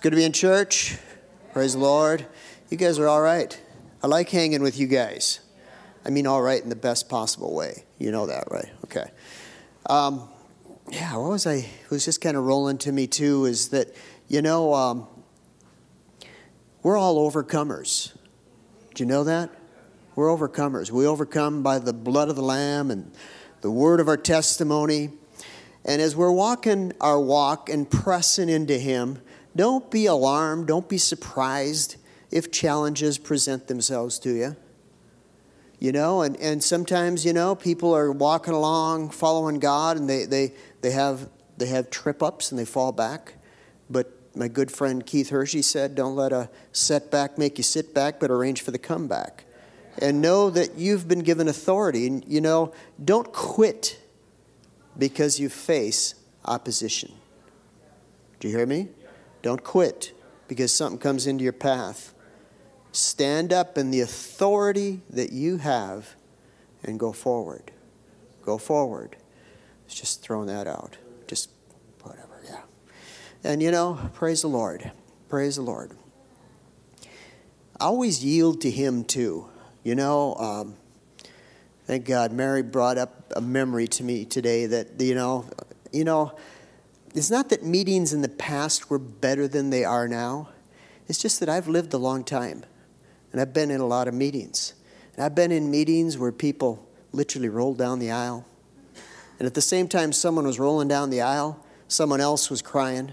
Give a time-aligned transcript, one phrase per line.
[0.00, 0.96] It's good to be in church.
[1.52, 2.24] Praise the Lord.
[2.70, 3.60] You guys are all right.
[4.02, 5.40] I like hanging with you guys.
[6.06, 7.84] I mean, all right in the best possible way.
[7.98, 8.70] You know that, right?
[8.84, 9.04] Okay.
[9.90, 10.26] Um,
[10.90, 11.56] yeah, what was I?
[11.56, 13.44] It was just kind of rolling to me too.
[13.44, 13.94] Is that
[14.26, 15.06] you know um,
[16.82, 18.14] we're all overcomers.
[18.94, 19.50] Do you know that?
[20.16, 20.90] We're overcomers.
[20.90, 23.12] We overcome by the blood of the Lamb and
[23.60, 25.10] the word of our testimony.
[25.84, 29.20] And as we're walking our walk and pressing into Him,
[29.56, 31.96] don't be alarmed, don't be surprised
[32.30, 34.56] if challenges present themselves to you.
[35.78, 40.26] You know, and, and sometimes, you know, people are walking along, following God, and they,
[40.26, 43.34] they, they, have, they have trip ups and they fall back.
[43.88, 48.20] But my good friend Keith Hershey said, don't let a setback make you sit back,
[48.20, 49.44] but arrange for the comeback.
[49.98, 52.06] And know that you've been given authority.
[52.06, 52.72] And, you know,
[53.02, 53.98] don't quit
[54.96, 57.12] because you face opposition.
[58.38, 58.88] Do you hear me?
[59.42, 60.12] Don't quit
[60.48, 62.12] because something comes into your path.
[62.92, 66.14] Stand up in the authority that you have
[66.82, 67.70] and go forward.
[68.42, 69.16] Go forward.
[69.86, 70.96] It's just throwing that out.
[71.26, 71.50] Just
[72.02, 72.62] whatever, yeah.
[73.44, 74.90] And you know, praise the Lord.
[75.28, 75.92] Praise the Lord.
[77.78, 79.48] I Always yield to Him too.
[79.84, 80.76] You know, um,
[81.86, 85.48] thank God, Mary brought up a memory to me today that you know,
[85.92, 86.36] you know,
[87.14, 90.48] it's not that meetings in the past were better than they are now.
[91.08, 92.64] It's just that I've lived a long time,
[93.32, 94.74] and I've been in a lot of meetings.
[95.16, 98.46] And I've been in meetings where people literally rolled down the aisle,
[99.40, 103.12] and at the same time, someone was rolling down the aisle, someone else was crying.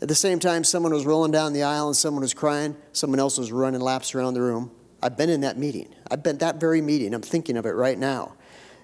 [0.00, 3.18] At the same time, someone was rolling down the aisle and someone was crying, someone
[3.18, 4.70] else was running laps around the room.
[5.02, 5.88] I've been in that meeting.
[6.10, 7.14] I've been that very meeting.
[7.14, 8.34] I'm thinking of it right now.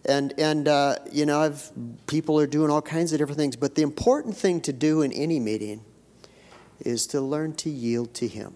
[0.07, 1.71] And, and uh, you know, I've,
[2.07, 3.57] people are doing all kinds of different things.
[3.57, 5.83] But the important thing to do in any meeting
[6.81, 8.55] is to learn to yield to Him.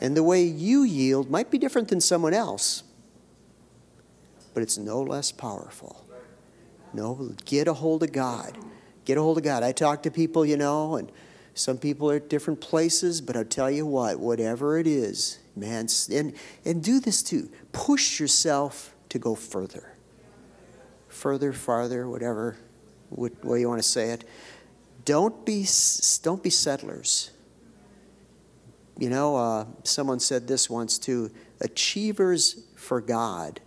[0.00, 2.84] And the way you yield might be different than someone else,
[4.54, 6.06] but it's no less powerful.
[6.92, 8.56] No, get a hold of God.
[9.04, 9.62] Get a hold of God.
[9.62, 11.10] I talk to people, you know, and
[11.54, 15.88] some people are at different places, but I'll tell you what, whatever it is, man,
[16.12, 17.50] and, and do this too.
[17.72, 19.89] Push yourself to go further.
[21.20, 22.56] Further, farther, whatever
[23.10, 24.24] way you want to say it.
[25.04, 25.66] Don't be,
[26.22, 27.30] don't be settlers.
[28.96, 31.30] You know, uh, someone said this once too
[31.60, 33.60] achievers for God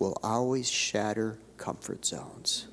[0.00, 2.66] will always shatter comfort zones.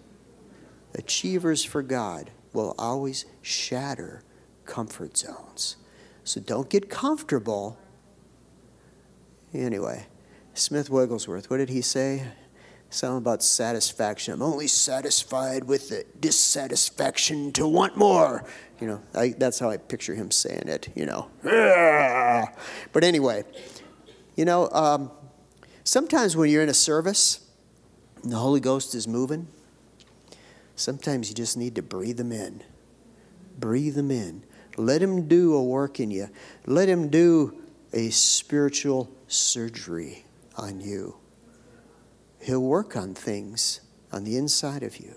[0.96, 4.24] Achievers for God will always shatter
[4.66, 5.76] comfort zones.
[6.24, 7.78] So don't get comfortable.
[9.54, 10.08] Anyway,
[10.56, 12.30] Smith Wigglesworth, what did he say?
[12.94, 14.36] Something about satisfaction.
[14.36, 18.46] I'm only satisfied with the dissatisfaction to want more.
[18.80, 21.28] You know, I, that's how I picture him saying it, you know.
[22.92, 23.46] But anyway,
[24.36, 25.10] you know, um,
[25.84, 27.50] sometimes when you're in a service,
[28.22, 29.48] and the Holy Ghost is moving,
[30.76, 32.62] sometimes you just need to breathe them in.
[33.58, 34.44] Breathe them in.
[34.78, 36.30] Let Him do a work in you.
[36.68, 37.60] Let Him do
[37.92, 40.26] a spiritual surgery
[40.58, 41.16] on you.
[42.44, 43.80] He'll work on things
[44.12, 45.16] on the inside of you.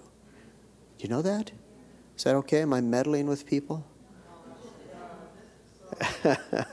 [1.00, 1.50] You know that?
[2.16, 2.62] Is that okay?
[2.62, 3.84] Am I meddling with people?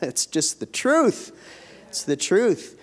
[0.01, 1.31] it's just the truth.
[1.87, 2.79] It's the truth.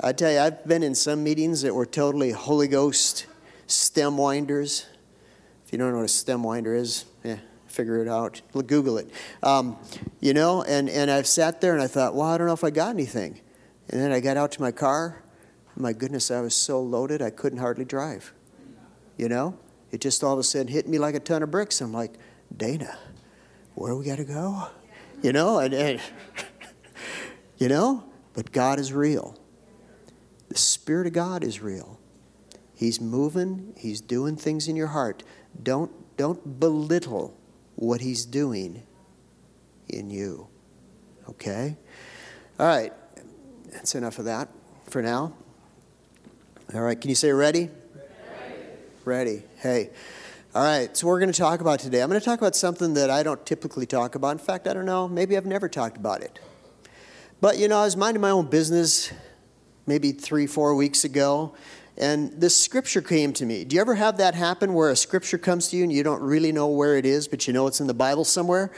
[0.00, 3.26] I tell you, I've been in some meetings that were totally Holy Ghost
[3.68, 4.86] stem winders.
[5.64, 7.36] If you don't know what a stem winder is, yeah,
[7.68, 8.42] figure it out.
[8.52, 9.08] Google it.
[9.44, 9.76] Um,
[10.20, 12.64] you know, and, and I've sat there and I thought, well, I don't know if
[12.64, 13.40] I got anything.
[13.88, 15.21] And then I got out to my car.
[15.76, 18.32] My goodness, I was so loaded I couldn't hardly drive.
[19.16, 19.58] You know,
[19.90, 21.80] it just all of a sudden hit me like a ton of bricks.
[21.80, 22.14] I'm like,
[22.54, 22.96] Dana,
[23.74, 24.68] where we got to go?
[25.22, 26.00] You know, and, and
[27.58, 29.38] you know, but God is real.
[30.48, 31.98] The Spirit of God is real.
[32.74, 35.22] He's moving, He's doing things in your heart.
[35.62, 37.36] Don't, don't belittle
[37.76, 38.82] what He's doing
[39.88, 40.48] in you.
[41.28, 41.76] Okay?
[42.58, 42.92] All right.
[43.70, 44.48] That's enough of that
[44.90, 45.34] for now.
[46.74, 46.98] All right.
[46.98, 47.68] Can you say ready?
[47.94, 48.54] Ready.
[49.04, 49.42] ready.
[49.58, 49.90] Hey.
[50.54, 50.96] All right.
[50.96, 52.00] So, we're going to talk about today.
[52.00, 54.30] I'm going to talk about something that I don't typically talk about.
[54.30, 55.06] In fact, I don't know.
[55.06, 56.38] Maybe I've never talked about it.
[57.42, 59.12] But, you know, I was minding my own business
[59.86, 61.54] maybe three, four weeks ago,
[61.98, 63.64] and this scripture came to me.
[63.64, 66.22] Do you ever have that happen where a scripture comes to you and you don't
[66.22, 68.72] really know where it is, but you know it's in the Bible somewhere?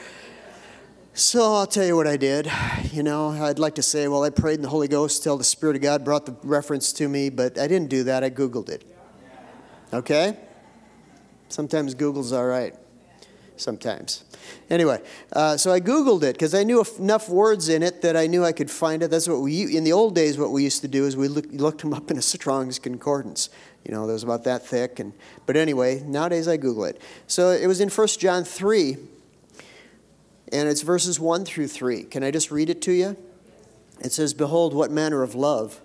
[1.17, 2.51] So I'll tell you what I did.
[2.91, 5.45] You know, I'd like to say, well, I prayed in the Holy Ghost till the
[5.45, 8.21] Spirit of God brought the reference to me, but I didn't do that.
[8.21, 8.83] I Googled it.
[9.93, 10.37] Okay?
[11.47, 12.75] Sometimes Google's all right.
[13.55, 14.25] Sometimes.
[14.69, 15.01] Anyway,
[15.31, 18.43] uh, so I Googled it because I knew enough words in it that I knew
[18.43, 19.09] I could find it.
[19.09, 21.45] That's what we, in the old days, what we used to do is we look,
[21.51, 23.49] looked them up in a Strong's Concordance.
[23.85, 24.99] You know, it was about that thick.
[24.99, 25.13] And,
[25.45, 27.01] but anyway, nowadays I Google it.
[27.27, 28.97] So it was in 1 John 3,
[30.51, 32.03] and it's verses 1 through 3.
[32.03, 33.17] Can I just read it to you?
[34.01, 35.81] It says, Behold, what manner of love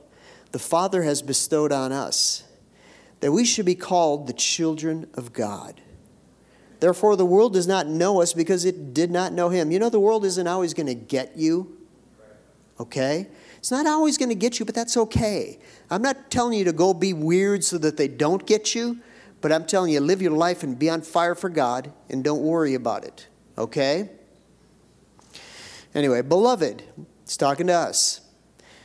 [0.52, 2.44] the Father has bestowed on us,
[3.20, 5.80] that we should be called the children of God.
[6.80, 9.70] Therefore, the world does not know us because it did not know him.
[9.70, 11.76] You know, the world isn't always going to get you,
[12.80, 13.28] okay?
[13.58, 15.58] It's not always going to get you, but that's okay.
[15.90, 18.98] I'm not telling you to go be weird so that they don't get you,
[19.42, 22.42] but I'm telling you, live your life and be on fire for God and don't
[22.42, 23.28] worry about it,
[23.58, 24.08] okay?
[25.94, 26.82] Anyway, beloved,
[27.22, 28.20] it's talking to us.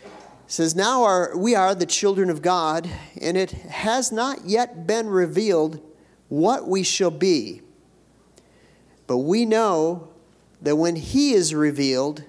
[0.05, 0.11] It
[0.47, 2.89] says, Now are, we are the children of God,
[3.21, 5.81] and it has not yet been revealed
[6.29, 7.61] what we shall be.
[9.07, 10.09] But we know
[10.61, 12.23] that when he is revealed,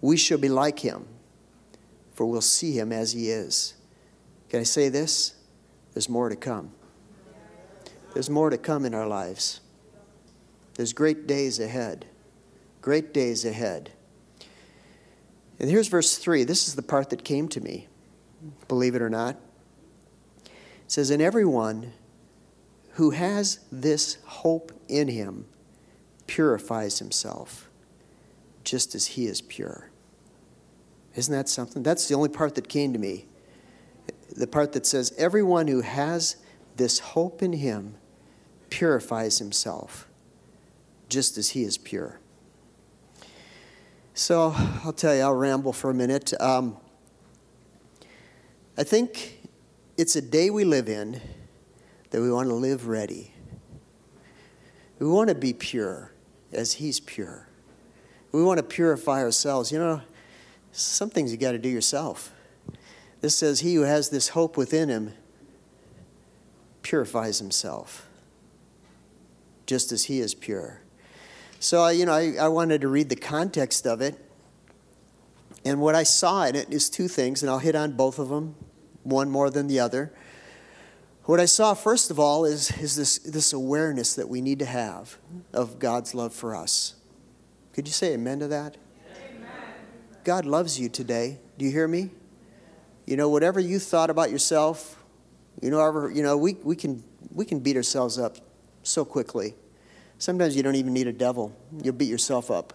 [0.00, 1.06] we shall be like him,
[2.14, 3.74] for we'll see him as he is.
[4.48, 5.34] Can I say this?
[5.94, 6.72] There's more to come.
[8.14, 9.60] There's more to come in our lives.
[10.74, 12.06] There's great days ahead.
[12.80, 13.90] Great days ahead.
[15.58, 16.44] And here's verse 3.
[16.44, 17.88] This is the part that came to me,
[18.68, 19.36] believe it or not.
[20.44, 20.50] It
[20.86, 21.92] says, And everyone
[22.92, 25.46] who has this hope in him
[26.26, 27.68] purifies himself
[28.64, 29.90] just as he is pure.
[31.14, 31.82] Isn't that something?
[31.82, 33.26] That's the only part that came to me.
[34.34, 36.36] The part that says, Everyone who has
[36.76, 37.96] this hope in him
[38.70, 40.08] purifies himself
[41.08, 42.19] just as he is pure.
[44.20, 44.52] So
[44.84, 46.34] I'll tell you, I'll ramble for a minute.
[46.38, 46.76] Um,
[48.76, 49.40] I think
[49.96, 51.22] it's a day we live in
[52.10, 53.32] that we want to live ready.
[54.98, 56.12] We want to be pure
[56.52, 57.48] as He's pure.
[58.30, 59.72] We want to purify ourselves.
[59.72, 60.02] You know,
[60.70, 62.30] some things you got to do yourself.
[63.22, 65.14] This says, He who has this hope within him
[66.82, 68.06] purifies himself,
[69.64, 70.82] just as He is pure.
[71.60, 74.18] So, you know, I, I wanted to read the context of it.
[75.62, 78.30] And what I saw in it is two things, and I'll hit on both of
[78.30, 78.54] them,
[79.02, 80.10] one more than the other.
[81.24, 84.64] What I saw, first of all, is, is this, this awareness that we need to
[84.64, 85.18] have
[85.52, 86.94] of God's love for us.
[87.74, 88.78] Could you say amen to that?
[89.14, 89.50] Amen.
[90.24, 91.40] God loves you today.
[91.58, 92.08] Do you hear me?
[93.04, 94.96] You know, whatever you thought about yourself,
[95.60, 97.04] you know, ever, you know we, we, can,
[97.34, 98.38] we can beat ourselves up
[98.82, 99.54] so quickly.
[100.20, 102.74] Sometimes you don't even need a devil, you'll beat yourself up.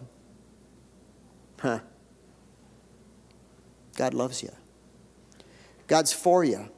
[1.59, 1.79] Huh.
[3.95, 4.51] God loves you,
[5.87, 6.69] God's for you.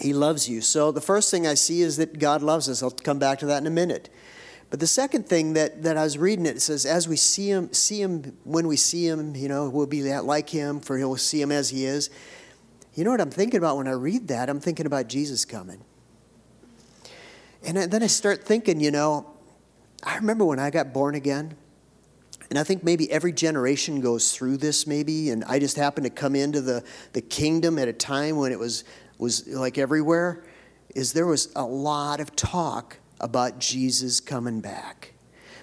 [0.00, 0.60] He loves you.
[0.60, 2.84] So the first thing I see is that God loves us.
[2.84, 4.08] I'll come back to that in a minute.
[4.70, 7.50] But the second thing that, that I was reading it, it says, as we see
[7.50, 11.16] him, see him when we see him, you know, we'll be like him, for he'll
[11.16, 12.10] see him as he is.
[12.94, 14.48] You know what I'm thinking about when I read that?
[14.48, 15.82] I'm thinking about Jesus coming.
[17.64, 19.26] And then I start thinking, you know,
[20.02, 21.56] I remember when I got born again,
[22.50, 26.10] and I think maybe every generation goes through this, maybe, and I just happened to
[26.10, 28.84] come into the, the kingdom at a time when it was
[29.18, 30.44] was like everywhere
[30.94, 35.12] is there was a lot of talk about Jesus coming back.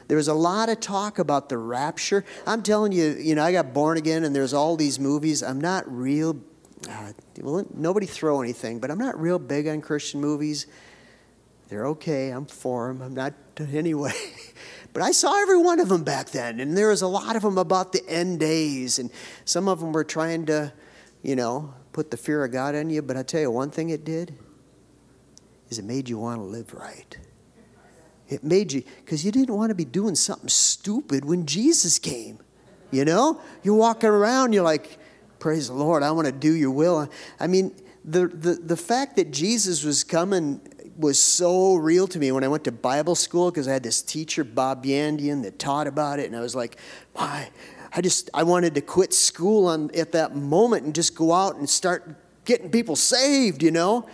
[0.07, 2.25] There was a lot of talk about the rapture.
[2.45, 5.41] I'm telling you, you know, I got born again and there's all these movies.
[5.41, 6.39] I'm not real,
[6.87, 10.67] uh, well, nobody throw anything, but I'm not real big on Christian movies.
[11.75, 12.29] They're okay.
[12.29, 13.01] I'm for them.
[13.01, 13.33] I'm not,
[13.73, 14.13] anyway.
[14.93, 17.41] but I saw every one of them back then, and there was a lot of
[17.41, 19.11] them about the end days, and
[19.43, 20.71] some of them were trying to,
[21.21, 23.89] you know, put the fear of God in you, but I tell you one thing
[23.89, 24.33] it did
[25.69, 27.17] is it made you want to live right.
[28.29, 32.39] It made you, because you didn't want to be doing something stupid when Jesus came.
[32.89, 33.41] You know?
[33.63, 34.97] You're walking around, you're like,
[35.39, 37.09] praise the Lord, I want to do your will.
[37.37, 40.61] I mean, the, the, the fact that Jesus was coming
[40.97, 44.01] was so real to me when I went to Bible school because I had this
[44.01, 46.77] teacher, Bob Yandian, that taught about it, and I was like,
[47.15, 47.49] my,
[47.93, 51.55] I just I wanted to quit school on, at that moment and just go out
[51.55, 54.07] and start getting people saved, you know.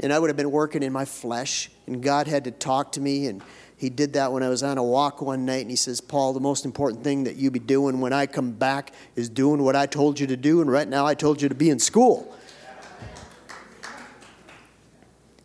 [0.00, 3.00] And I would have been working in my flesh, and God had to talk to
[3.00, 3.42] me, and
[3.76, 6.32] He did that when I was on a walk one night, and He says, "Paul,
[6.32, 9.76] the most important thing that you be doing when I come back is doing what
[9.76, 12.34] I told you to do, and right now I told you to be in school."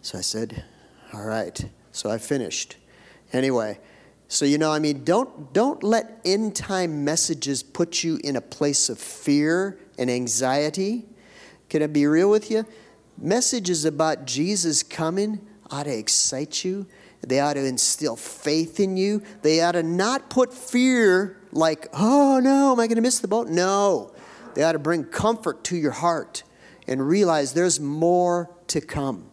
[0.07, 0.63] So I said,
[1.11, 2.77] "All right." So I finished.
[3.33, 3.77] Anyway,
[4.29, 8.41] so, you know, I mean, don't, don't let end time messages put you in a
[8.41, 11.09] place of fear and anxiety.
[11.69, 12.65] Can I be real with you?
[13.17, 16.87] Messages about Jesus coming ought to excite you.
[17.19, 19.23] They ought to instill faith in you.
[19.41, 23.27] They ought to not put fear like, oh no, am I going to miss the
[23.27, 23.49] boat?
[23.49, 24.13] No.
[24.53, 26.43] They ought to bring comfort to your heart
[26.87, 29.26] and realize there's more to come.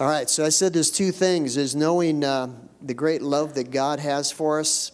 [0.00, 1.56] All right, so I said there's two things.
[1.56, 2.48] is knowing uh,
[2.82, 4.90] the great love that God has for us.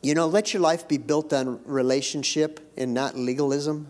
[0.00, 3.88] You know, let your life be built on relationship and not legalism.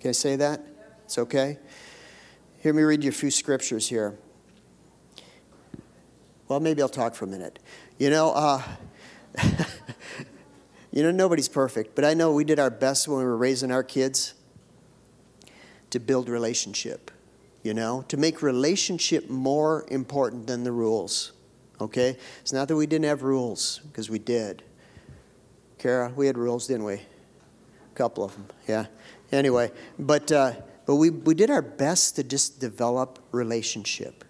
[0.00, 0.60] Can I say that?
[1.04, 1.58] It's okay?
[2.58, 4.18] Hear me read you a few scriptures here.
[6.48, 7.58] Well, maybe I'll talk for a minute.
[7.98, 8.62] You know, uh,
[10.92, 13.72] you know, nobody's perfect, but I know we did our best when we were raising
[13.72, 14.34] our kids
[15.90, 17.10] to build relationship,
[17.66, 21.32] you know, to make relationship more important than the rules.
[21.80, 22.16] Okay?
[22.40, 24.62] It's not that we didn't have rules, because we did.
[25.76, 26.94] Kara, we had rules, didn't we?
[26.94, 28.86] A couple of them, yeah.
[29.32, 30.52] Anyway, but, uh,
[30.86, 34.24] but we, we did our best to just develop relationship.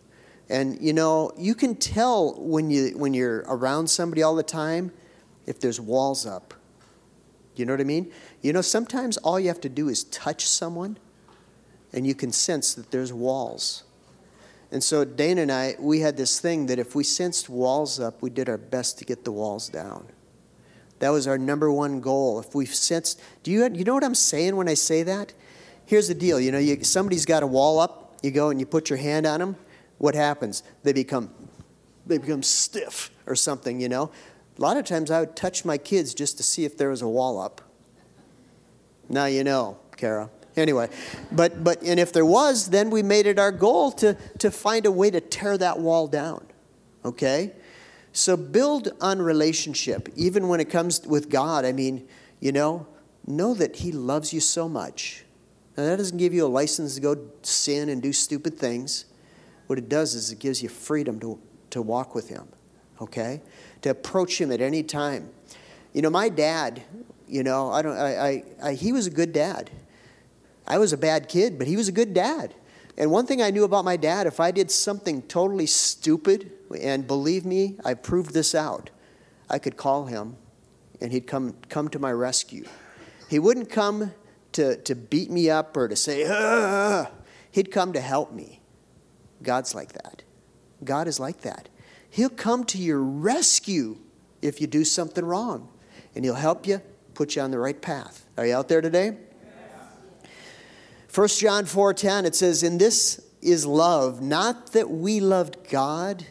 [0.49, 4.93] And you know, you can tell when you when you're around somebody all the time
[5.45, 6.55] if there's walls up.
[7.57, 8.12] You know what I mean?
[8.43, 10.99] You know, sometimes all you have to do is touch someone
[11.96, 13.82] and you can sense that there's walls.
[14.70, 18.20] And so Dana and I, we had this thing that if we sensed walls up,
[18.20, 20.06] we did our best to get the walls down.
[20.98, 22.38] That was our number one goal.
[22.38, 25.32] If we sensed, do you, you know what I'm saying when I say that?
[25.86, 26.38] Here's the deal.
[26.38, 29.26] You know, you, somebody's got a wall up, you go and you put your hand
[29.26, 29.56] on them,
[29.98, 30.62] what happens?
[30.82, 31.30] They become
[32.06, 34.12] they become stiff or something, you know.
[34.58, 37.02] A lot of times I would touch my kids just to see if there was
[37.02, 37.62] a wall up.
[39.08, 40.30] Now you know, Kara.
[40.56, 40.88] Anyway,
[41.30, 44.86] but but and if there was, then we made it our goal to to find
[44.86, 46.46] a way to tear that wall down.
[47.04, 47.52] Okay?
[48.12, 51.66] So build on relationship, even when it comes with God.
[51.66, 52.08] I mean,
[52.40, 52.86] you know,
[53.26, 55.25] know that He loves you so much.
[55.76, 59.04] Now that doesn't give you a license to go sin and do stupid things.
[59.66, 61.38] What it does is it gives you freedom to,
[61.70, 62.48] to walk with Him,
[63.00, 63.42] okay?
[63.82, 65.28] To approach Him at any time.
[65.92, 66.82] You know, my dad,
[67.28, 69.70] you know, I don't, I, I, I, he was a good dad.
[70.66, 72.54] I was a bad kid, but he was a good dad.
[72.99, 77.06] And one thing I knew about my dad, if I did something totally stupid, and
[77.06, 78.90] believe me, I proved this out,
[79.49, 80.37] I could call him
[81.00, 82.64] and he'd come, come to my rescue.
[83.28, 84.12] He wouldn't come
[84.52, 87.11] to, to beat me up or to say, ah.
[87.50, 88.61] he'd come to help me.
[89.42, 90.23] God's like that.
[90.85, 91.68] God is like that.
[92.08, 93.99] He'll come to your rescue
[94.40, 95.68] if you do something wrong,
[96.14, 96.80] and He'll help you
[97.14, 98.25] put you on the right path.
[98.37, 99.16] Are you out there today?
[101.16, 106.26] 1 John 4:10 it says in this is love not that we loved God.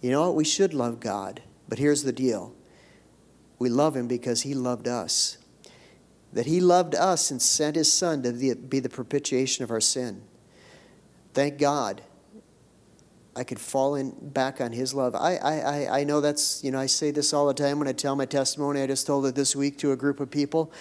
[0.00, 0.36] You know what?
[0.36, 1.42] We should love God.
[1.68, 2.54] But here's the deal.
[3.58, 5.38] We love him because he loved us.
[6.32, 10.22] That he loved us and sent his son to be the propitiation of our sin.
[11.34, 12.02] Thank God.
[13.34, 15.16] I could fall in back on his love.
[15.16, 17.92] I, I, I know that's, you know, I say this all the time when I
[17.92, 18.82] tell my testimony.
[18.82, 20.72] I just told it this week to a group of people.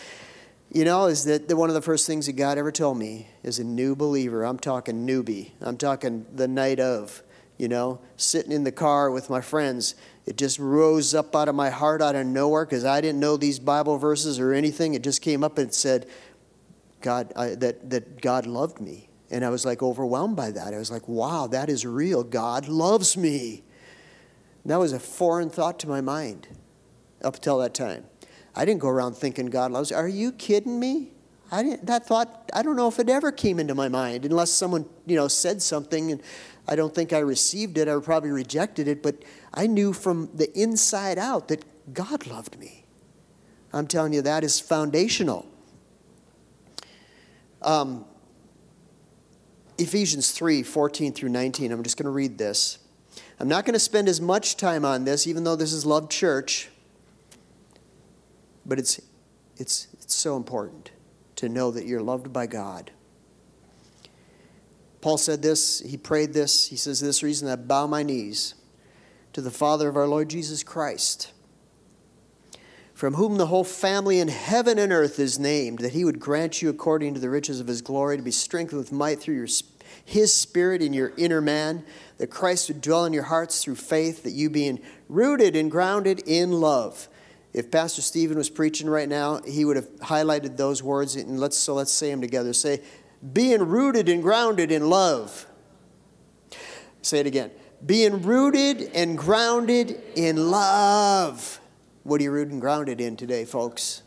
[0.72, 3.60] You know, is that one of the first things that God ever told me as
[3.60, 7.24] a new believer, I'm talking newbie, I'm talking the night of,
[7.58, 9.96] you know, sitting in the car with my friends.
[10.26, 13.38] It just rose up out of my heart out of nowhere because I didn't know
[13.38, 14.96] these Bible verses or anything.
[14.96, 16.08] It just came up and said,
[17.02, 20.74] God, I, that, that God loved me and I was like overwhelmed by that.
[20.74, 22.24] I was like, wow, that is real.
[22.24, 23.64] God loves me.
[24.64, 26.48] And that was a foreign thought to my mind
[27.24, 28.06] up until that time.
[28.56, 29.92] I didn't go around thinking God loves.
[29.92, 31.12] Are you kidding me?
[31.52, 34.52] I didn't, that thought, I don't know if it ever came into my mind unless
[34.52, 36.22] someone, you know, said something and
[36.68, 37.88] I don't think I received it.
[37.88, 39.18] I probably rejected it, but
[39.54, 42.86] I knew from the inside out that God loved me.
[43.72, 45.46] I'm telling you, that is foundational.
[47.62, 48.06] Um,
[49.78, 51.72] Ephesians 3 14 through 19.
[51.72, 52.80] I'm just going to read this.
[53.40, 56.10] I'm not going to spend as much time on this, even though this is Love
[56.10, 56.70] Church,
[58.66, 59.02] but it's,
[59.58, 60.92] it's, it's so important
[61.38, 62.92] to know that you're loved by God.
[65.02, 66.68] Paul said this, he prayed this.
[66.68, 68.56] He says, This reason I bow my knees
[69.34, 71.32] to the Father of our Lord Jesus Christ
[72.96, 76.62] from whom the whole family in heaven and earth is named, that he would grant
[76.62, 79.48] you according to the riches of his glory to be strengthened with might through your,
[80.06, 81.84] his spirit in your inner man,
[82.20, 84.80] that Christ would dwell in your hearts through faith, that you being
[85.10, 87.10] rooted and grounded in love.
[87.56, 91.56] If Pastor Stephen was preaching right now, he would have highlighted those words, and let's
[91.56, 92.52] so let's say them together.
[92.52, 92.82] Say,
[93.32, 95.46] being rooted and grounded in love.
[97.02, 97.52] Say it again.
[97.86, 101.62] Being rooted and grounded in love.
[102.04, 104.04] What are you rooted and grounded in today, folks?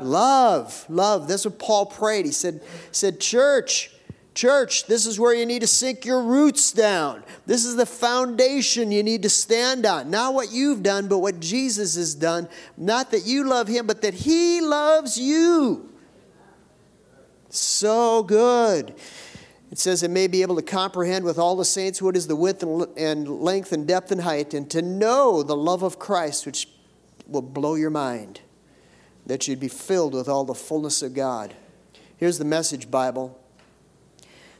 [0.00, 0.86] Love.
[0.88, 1.28] Love.
[1.28, 2.24] That's what Paul prayed.
[2.24, 3.90] He said, said, Church,
[4.34, 7.22] Church, this is where you need to sink your roots down.
[7.44, 10.10] This is the foundation you need to stand on.
[10.10, 12.48] Not what you've done, but what Jesus has done.
[12.76, 15.90] Not that you love him, but that he loves you.
[17.50, 18.94] So good.
[19.70, 22.36] It says it may be able to comprehend with all the saints what is the
[22.36, 26.68] width and length and depth and height, and to know the love of Christ, which
[27.26, 28.40] will blow your mind,
[29.26, 31.54] that you'd be filled with all the fullness of God.
[32.16, 33.38] Here's the message Bible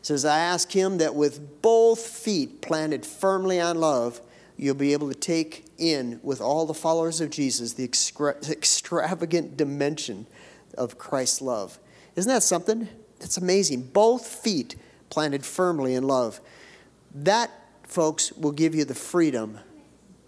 [0.02, 4.20] says, I ask him that with both feet planted firmly on love,
[4.56, 9.56] you'll be able to take in with all the followers of Jesus the extra- extravagant
[9.56, 10.26] dimension
[10.76, 11.78] of Christ's love.
[12.16, 12.88] Isn't that something?
[13.18, 13.82] That's amazing.
[13.92, 14.76] Both feet
[15.08, 16.40] planted firmly in love.
[17.14, 17.50] That,
[17.84, 19.58] folks, will give you the freedom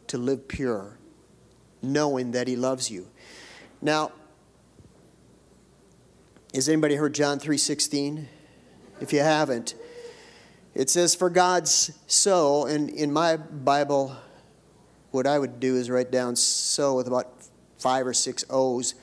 [0.06, 0.98] to live pure,
[1.82, 3.08] knowing that He loves you.
[3.82, 4.12] Now,
[6.54, 8.28] has anybody heard John 3:16?
[9.00, 9.74] If you haven't.
[10.74, 14.16] It says, For God's so, and in my Bible,
[15.10, 17.28] what I would do is write down so with about
[17.78, 18.94] five or six O's.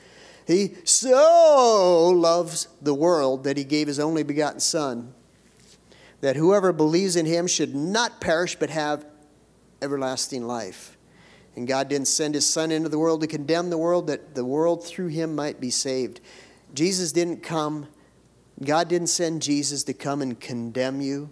[0.46, 5.14] He so loves the world that he gave his only begotten Son,
[6.20, 9.06] that whoever believes in him should not perish but have
[9.80, 10.98] everlasting life.
[11.54, 14.44] And God didn't send his Son into the world to condemn the world, that the
[14.44, 16.20] world through him might be saved.
[16.74, 17.86] Jesus didn't come
[18.62, 21.30] God didn't send Jesus to come and condemn you.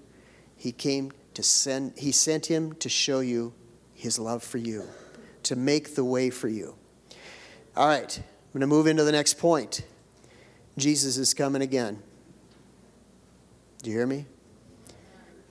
[0.56, 3.52] He came to send he sent him to show you
[3.94, 4.84] his love for you,
[5.44, 6.74] to make the way for you.
[7.76, 9.82] All right, I'm going to move into the next point.
[10.76, 12.02] Jesus is coming again.
[13.82, 14.26] Do you hear me?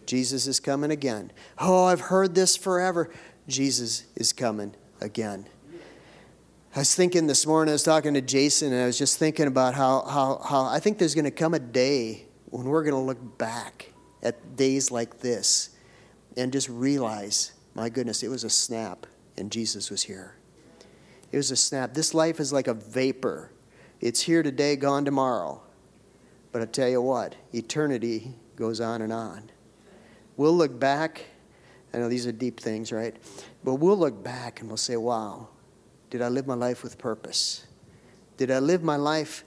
[0.05, 1.31] Jesus is coming again.
[1.57, 3.11] Oh, I've heard this forever.
[3.47, 5.47] Jesus is coming again.
[6.75, 9.47] I was thinking this morning, I was talking to Jason, and I was just thinking
[9.47, 12.93] about how, how, how I think there's going to come a day when we're going
[12.93, 15.71] to look back at days like this
[16.37, 20.35] and just realize, my goodness, it was a snap, and Jesus was here.
[21.31, 21.95] It was a snap.
[21.95, 23.51] This life is like a vapor.
[23.99, 25.63] It's here today, gone tomorrow.
[26.51, 29.49] But I tell you what, eternity goes on and on.
[30.37, 31.25] We'll look back.
[31.95, 33.15] I know these are deep things, right?
[33.63, 35.49] But we'll look back and we'll say, wow,
[36.09, 37.65] did I live my life with purpose?
[38.37, 39.43] Did I live my life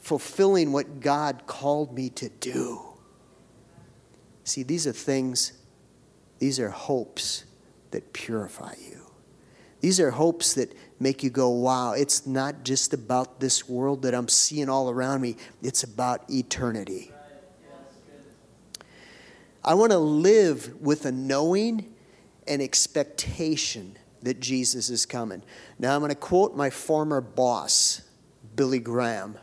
[0.00, 2.80] fulfilling what God called me to do?
[4.44, 5.52] See, these are things,
[6.38, 7.44] these are hopes
[7.90, 9.06] that purify you.
[9.80, 14.14] These are hopes that make you go, wow, it's not just about this world that
[14.14, 17.12] I'm seeing all around me, it's about eternity.
[19.62, 21.94] I want to live with a knowing
[22.46, 25.42] and expectation that Jesus is coming.
[25.78, 28.02] Now, I'm going to quote my former boss,
[28.56, 29.38] Billy Graham.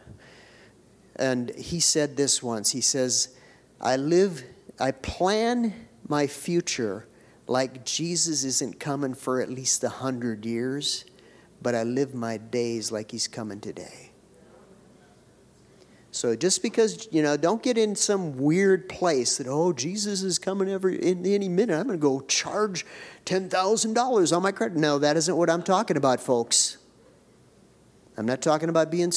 [1.15, 3.35] And he said this once He says,
[3.81, 4.43] I live,
[4.79, 5.73] I plan
[6.07, 7.07] my future
[7.47, 11.05] like Jesus isn't coming for at least a hundred years,
[11.61, 14.06] but I live my days like he's coming today.
[16.17, 20.39] So just because, you know, don't get in some weird place that, oh, Jesus is
[20.39, 21.77] coming every in any minute.
[21.77, 22.87] I'm going to go charge
[23.25, 24.79] $10,000 on my credit.
[24.79, 26.77] No, that isn't what I'm talking about, folks.
[28.17, 29.11] I'm not talking about being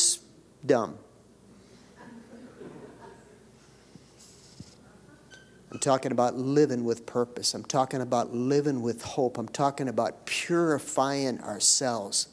[0.67, 0.99] dumb.
[5.73, 7.55] I'm talking about living with purpose.
[7.55, 9.39] I'm talking about living with hope.
[9.39, 12.29] I'm talking about purifying ourselves.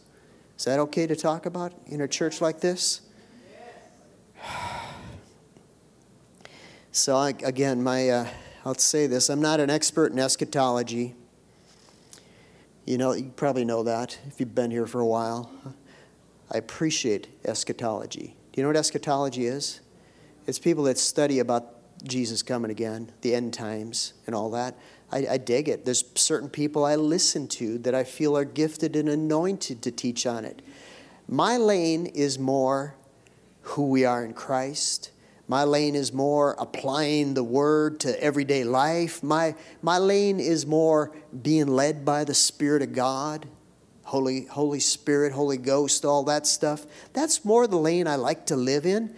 [0.58, 3.07] Is that okay to talk about in a church like this?
[6.94, 8.28] So, I, again, my, uh,
[8.66, 11.14] I'll say this I'm not an expert in eschatology.
[12.88, 15.52] You know, you probably know that if you've been here for a while.
[16.52, 18.36] I appreciate eschatology.
[18.52, 19.82] Do you know what eschatology is?
[20.48, 24.76] It's people that study about Jesus coming again, the end times, and all that.
[25.12, 25.86] I, I, dig it.
[25.86, 30.26] There's certain people I listen to that I feel are gifted and anointed to teach
[30.26, 30.62] on it.
[31.28, 32.96] My lane is more
[33.70, 35.12] who we are in Christ
[35.48, 39.24] my lane is more applying the word to everyday life.
[39.24, 43.48] My, my lane is more being led by the Spirit of God,
[44.04, 46.86] Holy, Holy Spirit, Holy Ghost, all that stuff.
[47.14, 49.16] That's more the lane I like to live in.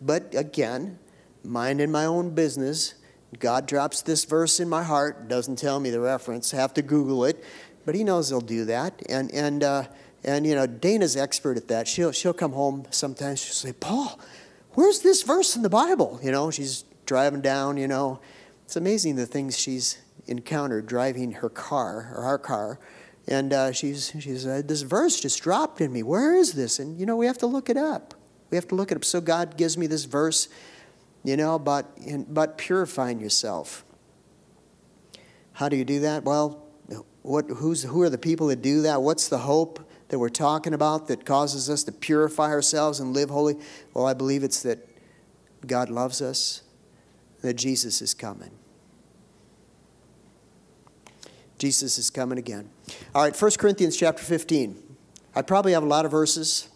[0.00, 0.98] But again,
[1.44, 2.94] minding my own business.
[3.38, 7.24] God drops this verse in my heart, doesn't tell me the reference, have to Google
[7.24, 7.44] it,
[7.84, 9.00] but He knows He'll do that.
[9.08, 9.84] And, and, uh,
[10.24, 11.88] and you know, Dana's expert at that.
[11.88, 14.18] She'll, she'll come home sometimes, she'll say, Paul,
[14.72, 16.20] where's this verse in the Bible?
[16.22, 18.20] You know, she's driving down, you know.
[18.64, 22.78] It's amazing the things she's encountered driving her car or our car.
[23.26, 26.02] And uh, she's, she's this verse just dropped in me.
[26.02, 26.78] Where is this?
[26.78, 28.14] And, you know, we have to look it up.
[28.50, 29.04] We have to look it up.
[29.04, 30.48] So God gives me this verse,
[31.24, 33.84] you know, about, about purifying yourself.
[35.52, 36.24] How do you do that?
[36.24, 36.64] Well,
[37.22, 39.02] what, who's, who are the people that do that?
[39.02, 43.30] What's the hope that we're talking about that causes us to purify ourselves and live
[43.30, 43.56] holy?
[43.94, 44.88] Well, I believe it's that
[45.66, 46.62] God loves us,
[47.42, 48.50] that Jesus is coming.
[51.58, 52.70] Jesus is coming again.
[53.14, 54.80] All right, 1 Corinthians chapter 15.
[55.34, 56.68] I probably have a lot of verses.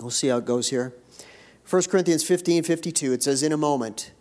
[0.00, 0.94] We'll see how it goes here.
[1.68, 4.12] 1 Corinthians 15 52, it says, In a moment,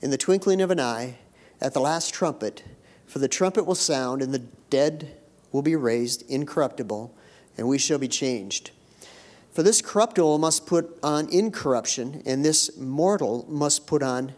[0.00, 1.18] in the twinkling of an eye,
[1.60, 2.62] at the last trumpet,
[3.06, 5.16] for the trumpet will sound, and the dead
[5.50, 7.14] will be raised incorruptible,
[7.56, 8.70] and we shall be changed.
[9.52, 14.32] For this corruptible must put on incorruption, and this mortal must put on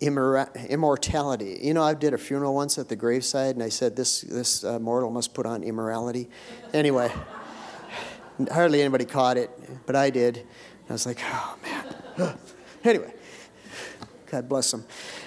[0.00, 1.58] immortality.
[1.60, 4.62] You know, I did a funeral once at the graveside, and I said, This, this
[4.62, 6.28] uh, mortal must put on immorality.
[6.72, 7.12] Anyway,
[8.52, 9.50] hardly anybody caught it,
[9.86, 10.46] but I did.
[10.88, 12.38] I was like, Oh, man.
[12.84, 13.12] anyway,
[14.26, 14.84] God bless them.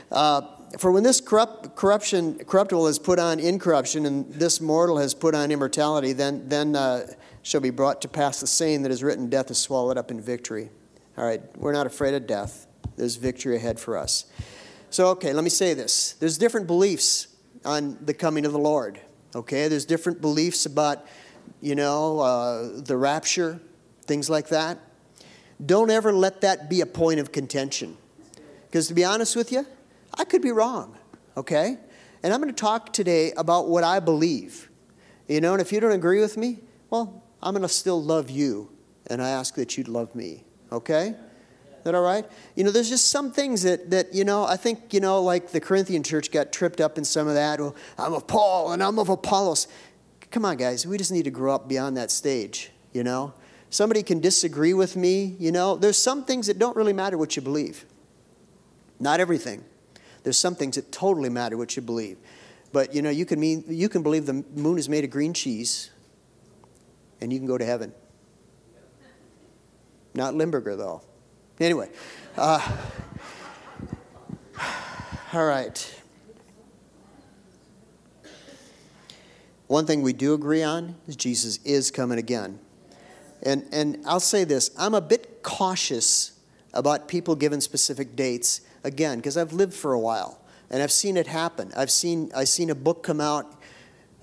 [0.10, 0.41] Uh,
[0.77, 5.36] for when this corrupt, corruption, corruptible is put on incorruption, and this mortal has put
[5.36, 7.07] on immortality, then, then uh,
[7.41, 10.21] shall be brought to pass the saying that is written, Death is swallowed up in
[10.21, 10.69] victory.
[11.17, 12.67] All right, we're not afraid of death.
[12.95, 14.25] There's victory ahead for us.
[14.89, 16.13] So, okay, let me say this.
[16.13, 17.27] There's different beliefs
[17.65, 18.99] on the coming of the Lord.
[19.36, 21.05] Okay, there's different beliefs about,
[21.62, 23.60] you know, uh, the rapture,
[24.05, 24.79] things like that.
[25.65, 27.97] Don't ever let that be a point of contention.
[28.67, 29.65] Because to be honest with you,
[30.13, 30.97] I could be wrong.
[31.38, 31.78] Okay?
[32.24, 34.69] And I'm going to talk today about what I believe.
[35.28, 38.30] You know, and if you don't agree with me, well, I'm going to still love
[38.30, 38.69] you,
[39.08, 40.43] and I ask that you'd love me.
[40.71, 41.15] Okay?
[41.84, 42.26] that all right?
[42.56, 45.50] You know, there's just some things that, that, you know, I think, you know, like
[45.50, 47.60] the Corinthian church got tripped up in some of that.
[47.60, 49.67] Well, I'm of Paul and I'm of Apollos.
[50.30, 53.34] Come on, guys, we just need to grow up beyond that stage, you know?
[53.69, 55.76] Somebody can disagree with me, you know?
[55.76, 57.86] There's some things that don't really matter what you believe.
[59.00, 59.63] Not everything.
[60.23, 62.17] There's some things that totally matter what you believe.
[62.71, 65.34] But, you know, you can, mean, you can believe the moon is made of green
[65.34, 65.89] cheese
[67.19, 67.93] and you can go to heaven.
[70.13, 71.01] Not Limburger, though.
[71.60, 71.89] Anyway,
[72.38, 72.77] uh,
[75.34, 76.01] all right.
[79.67, 82.60] One thing we do agree on is Jesus is coming again.
[83.43, 86.34] And, and I'll say this I'm a bit cautious
[86.73, 91.17] about people giving specific dates, again, because I've lived for a while and I've seen
[91.17, 91.72] it happen.
[91.76, 93.62] I've seen, I've seen a book come out,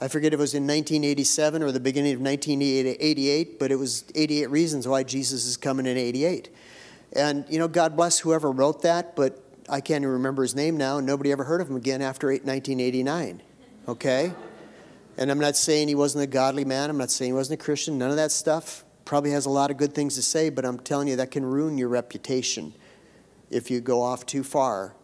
[0.01, 4.05] I forget if it was in 1987 or the beginning of 1988, but it was
[4.14, 6.51] 88 Reasons Why Jesus is Coming in 88.
[7.14, 10.77] And, you know, God bless whoever wrote that, but I can't even remember his name
[10.77, 10.99] now.
[10.99, 13.42] and Nobody ever heard of him again after 1989.
[13.88, 14.33] Okay?
[15.16, 16.90] And I'm not saying he wasn't a godly man.
[16.90, 17.99] I'm not saying he wasn't a Christian.
[17.99, 18.85] None of that stuff.
[19.05, 21.44] Probably has a lot of good things to say, but I'm telling you, that can
[21.44, 22.73] ruin your reputation
[23.50, 24.94] if you go off too far.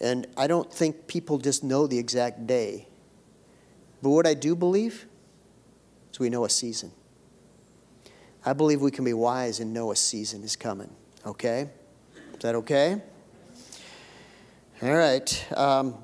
[0.00, 2.88] And I don't think people just know the exact day.
[4.02, 5.06] But what I do believe
[6.12, 6.92] is we know a season.
[8.44, 10.90] I believe we can be wise and know a season is coming.
[11.24, 11.70] Okay?
[12.34, 13.00] Is that okay?
[14.82, 15.46] All right.
[15.56, 15.94] Um,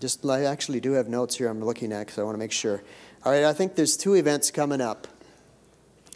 [0.00, 2.50] just I actually do have notes here I'm looking at because I want to make
[2.50, 2.82] sure.
[3.24, 5.06] All right, I think there's two events coming up.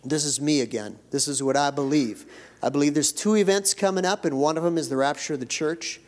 [0.05, 0.99] This is me again.
[1.13, 2.27] This is what I believe.
[2.63, 5.41] I believe there's two events coming up, and one of them is the rapture of
[5.41, 6.01] the church,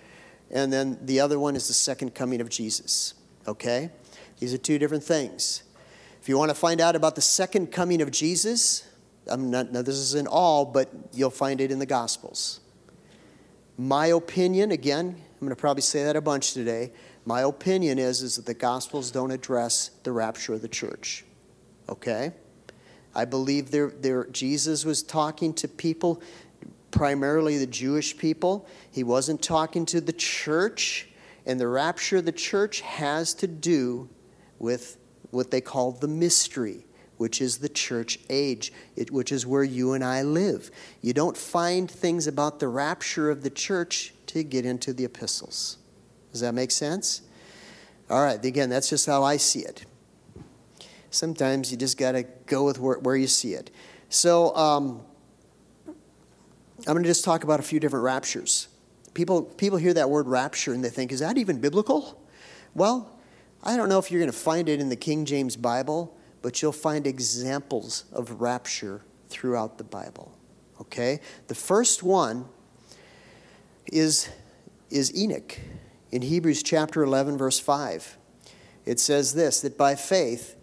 [0.51, 3.15] and then the other one is the second coming of Jesus.
[3.47, 3.91] Okay?
[4.39, 5.63] These are two different things.
[6.21, 8.87] If you want to find out about the second coming of Jesus,
[9.27, 12.61] I'm not, now this isn't all, but you'll find it in the Gospels.
[13.77, 16.93] My opinion, again, I'm going to probably say that a bunch today.
[17.25, 21.25] My opinion is, is that the Gospels don't address the rapture of the church.
[21.89, 22.33] Okay?
[23.15, 26.23] I believe there, there, Jesus was talking to people,
[26.91, 28.67] primarily the Jewish people.
[28.91, 31.09] He wasn't talking to the church,
[31.47, 34.09] and the rapture of the church has to do
[34.59, 34.99] with
[35.31, 36.85] what they call the mystery
[37.19, 40.71] which is the church age, it, which is where you and I live.
[41.03, 45.79] You don't find things about the rapture of the church to get into the epistles.
[46.33, 47.23] Does that make sense?
[48.09, 49.85] All right, again, that's just how I see it.
[51.11, 53.71] Sometimes you just got to go with where, where, you see it.
[54.09, 55.01] So um,
[55.87, 55.95] I'm
[56.85, 58.69] going to just talk about a few different raptures.
[59.15, 62.23] People, people hear that word rapture and they think, is that even biblical?
[62.75, 63.19] Well,
[63.65, 66.63] I don't know if you're going to find it in the King James Bible but
[66.63, 70.33] you'll find examples of rapture throughout the Bible.
[70.81, 71.21] Okay?
[71.49, 72.47] The first one
[73.87, 74.29] is,
[74.91, 75.59] is Enoch
[76.11, 78.17] in Hebrews chapter 11, verse 5.
[78.87, 80.57] It says this that by faith,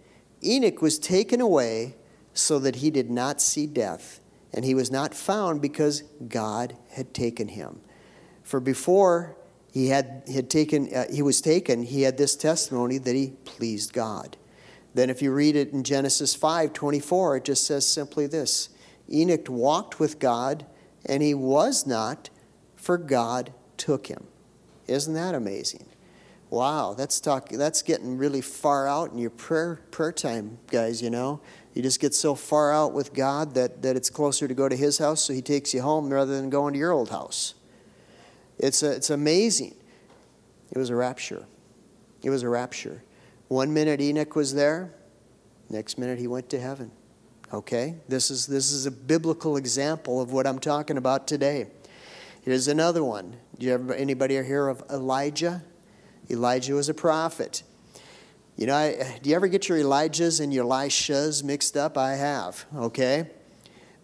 [0.46, 1.96] Enoch was taken away
[2.32, 4.20] so that he did not see death,
[4.52, 7.80] and he was not found because God had taken him.
[8.42, 9.36] For before
[9.72, 13.92] he had, had taken, uh, he was taken, he had this testimony that he pleased
[13.92, 14.36] God.
[14.94, 18.70] Then if you read it in Genesis 5 24, it just says simply this
[19.12, 20.64] Enoch walked with God,
[21.04, 22.30] and he was not,
[22.74, 24.26] for God took him.
[24.86, 25.86] Isn't that amazing?
[26.48, 31.10] Wow, that's talk, that's getting really far out in your prayer prayer time, guys, you
[31.10, 31.40] know.
[31.74, 34.76] You just get so far out with God that, that it's closer to go to
[34.76, 37.54] his house, so he takes you home rather than going to your old house.
[38.58, 39.74] It's, a, it's amazing.
[40.72, 41.44] It was a rapture.
[42.22, 43.02] It was a rapture.
[43.48, 44.94] One minute Enoch was there,
[45.68, 46.90] next minute he went to heaven.
[47.52, 47.96] Okay?
[48.08, 51.66] This is, this is a biblical example of what I'm talking about today.
[52.42, 53.36] Here's another one.
[53.58, 55.62] Do you ever, anybody hear of Elijah?
[56.30, 57.62] Elijah was a prophet.
[58.56, 61.98] You know, I, do you ever get your Elijahs and your Elishas mixed up?
[61.98, 63.30] I have, okay?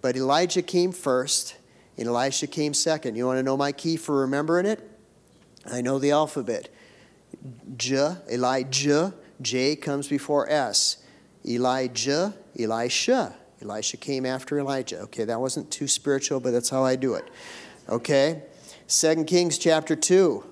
[0.03, 1.57] But Elijah came first,
[1.97, 3.17] and Elisha came second.
[3.17, 4.89] You want to know my key for remembering it?
[5.71, 6.69] I know the alphabet.
[7.77, 10.99] J, Elijah, J comes before S.
[11.47, 13.35] Elijah, Elisha.
[13.63, 15.01] Elisha came after Elijah.
[15.01, 17.25] Okay, that wasn't too spiritual, but that's how I do it.
[17.89, 18.43] Okay?
[18.87, 20.45] Second Kings chapter 2,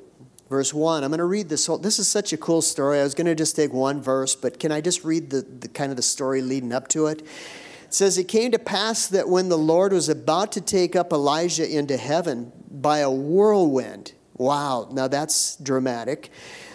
[0.51, 1.05] verse 1.
[1.05, 3.01] I'm going to read this whole this is such a cool story.
[3.01, 5.69] I was going to just take one verse, but can I just read the, the
[5.69, 7.23] kind of the story leading up to it?
[7.23, 11.13] It says, It came to pass that when the Lord was about to take up
[11.13, 16.31] Elijah into heaven by a whirlwind, wow, now that's dramatic,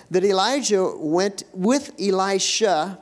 [0.09, 2.97] that Elijah went with Elisha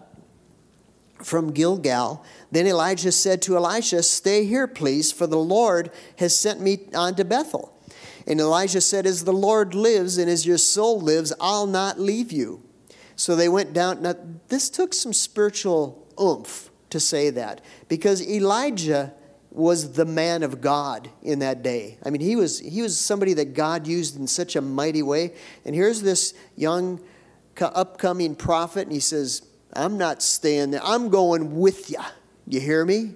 [1.22, 2.26] from Gilgal.
[2.52, 7.14] Then Elijah said to Elisha, Stay here, please, for the Lord has sent me on
[7.16, 7.73] to Bethel.
[8.28, 12.32] And Elisha said, As the Lord lives and as your soul lives, I'll not leave
[12.32, 12.64] you.
[13.16, 14.02] So they went down.
[14.02, 14.16] Now,
[14.48, 19.14] this took some spiritual oomph to say that because Elijah
[19.54, 21.98] was the man of God in that day.
[22.04, 25.34] I mean, he was, he was somebody that God used in such a mighty way.
[25.64, 27.00] And here's this young,
[27.62, 30.82] upcoming prophet, and he says, I'm not staying there.
[30.84, 32.00] I'm going with you.
[32.48, 33.14] You hear me?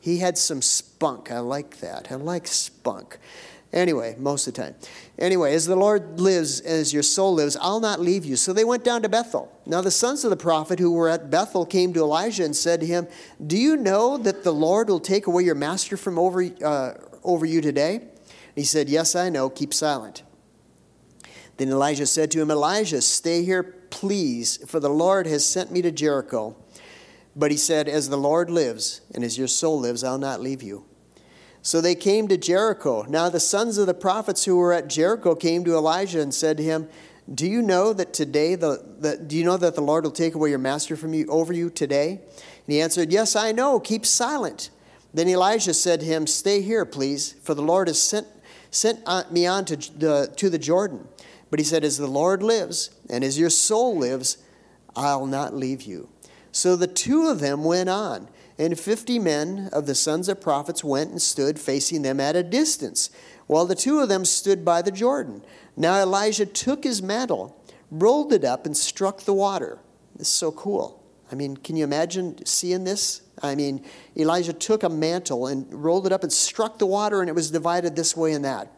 [0.00, 1.30] He had some spunk.
[1.30, 2.10] I like that.
[2.10, 3.18] I like spunk.
[3.72, 4.74] Anyway, most of the time.
[5.18, 8.36] Anyway, as the Lord lives, as your soul lives, I'll not leave you.
[8.36, 9.50] So they went down to Bethel.
[9.64, 12.80] Now the sons of the prophet who were at Bethel came to Elisha and said
[12.80, 13.08] to him,
[13.44, 17.46] Do you know that the Lord will take away your master from over, uh, over
[17.46, 17.96] you today?
[17.96, 18.10] And
[18.54, 19.48] he said, Yes, I know.
[19.48, 20.22] Keep silent.
[21.56, 25.80] Then Elijah said to him, Elisha, stay here, please, for the Lord has sent me
[25.82, 26.56] to Jericho.
[27.34, 30.62] But he said, As the Lord lives, and as your soul lives, I'll not leave
[30.62, 30.84] you.
[31.62, 33.06] So they came to Jericho.
[33.08, 36.56] Now the sons of the prophets who were at Jericho came to Elisha and said
[36.56, 36.88] to him,
[37.32, 40.34] Do you know that today the, the do you know that the Lord will take
[40.34, 42.20] away your master from you over you today?
[42.20, 43.78] And he answered, Yes, I know.
[43.78, 44.70] Keep silent.
[45.14, 48.26] Then Elijah said to him, Stay here, please, for the Lord has sent
[48.72, 51.06] sent me on to the, to the Jordan.
[51.50, 54.38] But he said, As the Lord lives, and as your soul lives,
[54.96, 56.08] I'll not leave you.
[56.50, 58.28] So the two of them went on.
[58.58, 62.42] And fifty men of the sons of prophets went and stood facing them at a
[62.42, 63.10] distance,
[63.46, 65.42] while the two of them stood by the Jordan.
[65.76, 67.56] Now Elijah took his mantle,
[67.90, 69.78] rolled it up, and struck the water.
[70.16, 71.02] This is so cool.
[71.30, 73.22] I mean, can you imagine seeing this?
[73.42, 73.82] I mean,
[74.16, 77.50] Elijah took a mantle and rolled it up and struck the water, and it was
[77.50, 78.70] divided this way and that.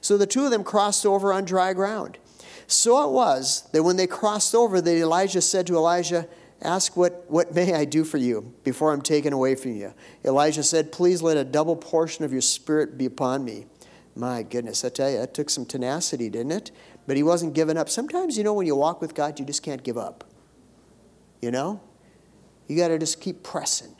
[0.00, 2.18] So the two of them crossed over on dry ground.
[2.66, 6.26] So it was that when they crossed over, that Elijah said to Elisha,
[6.62, 9.92] Ask what, what may I do for you before I'm taken away from you.
[10.24, 13.66] Elisha said, Please let a double portion of your spirit be upon me.
[14.14, 16.70] My goodness, I tell you, that took some tenacity, didn't it?
[17.06, 17.88] But he wasn't giving up.
[17.88, 20.24] Sometimes, you know, when you walk with God, you just can't give up.
[21.40, 21.80] You know?
[22.68, 23.96] You got to just keep pressing,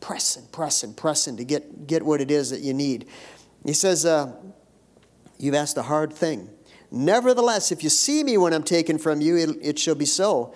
[0.00, 3.06] pressing, pressing, pressing to get, get what it is that you need.
[3.64, 4.34] He says, uh,
[5.38, 6.50] You've asked a hard thing.
[6.90, 10.54] Nevertheless, if you see me when I'm taken from you, it, it shall be so.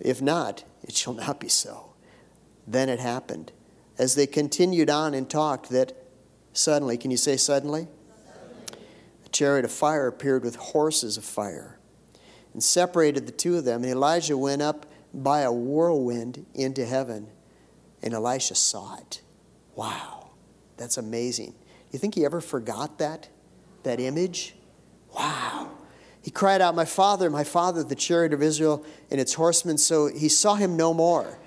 [0.00, 1.92] If not, it shall not be so.
[2.66, 3.52] Then it happened.
[3.98, 5.96] As they continued on and talked, that
[6.52, 7.88] suddenly, can you say suddenly?
[9.24, 11.78] A chariot of fire appeared with horses of fire
[12.52, 13.82] and separated the two of them.
[13.82, 17.28] And Elijah went up by a whirlwind into heaven,
[18.02, 19.22] and Elisha saw it.
[19.74, 20.30] Wow,
[20.76, 21.54] that's amazing.
[21.90, 23.28] You think he ever forgot that?
[23.82, 24.56] That image?
[25.14, 25.70] Wow.
[26.26, 29.78] He cried out, My father, my father, the chariot of Israel and its horsemen.
[29.78, 31.38] So he saw him no more.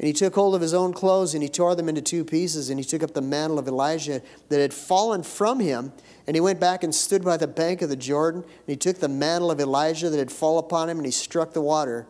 [0.00, 2.68] And he took hold of his own clothes and he tore them into two pieces.
[2.68, 5.92] And he took up the mantle of Elijah that had fallen from him.
[6.26, 8.42] And he went back and stood by the bank of the Jordan.
[8.42, 11.52] And he took the mantle of Elijah that had fallen upon him and he struck
[11.52, 12.04] the water.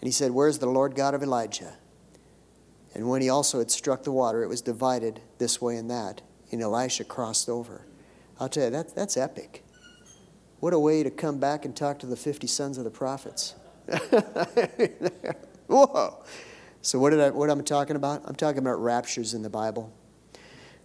[0.00, 1.74] And he said, Where's the Lord God of Elijah?
[2.94, 6.22] And when he also had struck the water, it was divided this way and that.
[6.50, 7.84] And Elisha crossed over.
[8.40, 9.62] I'll tell you, that, that's epic.
[10.62, 13.56] What a way to come back and talk to the 50 sons of the prophets.
[15.66, 16.22] Whoa.
[16.82, 18.22] So what did I what I'm talking about?
[18.26, 19.92] I'm talking about raptures in the Bible.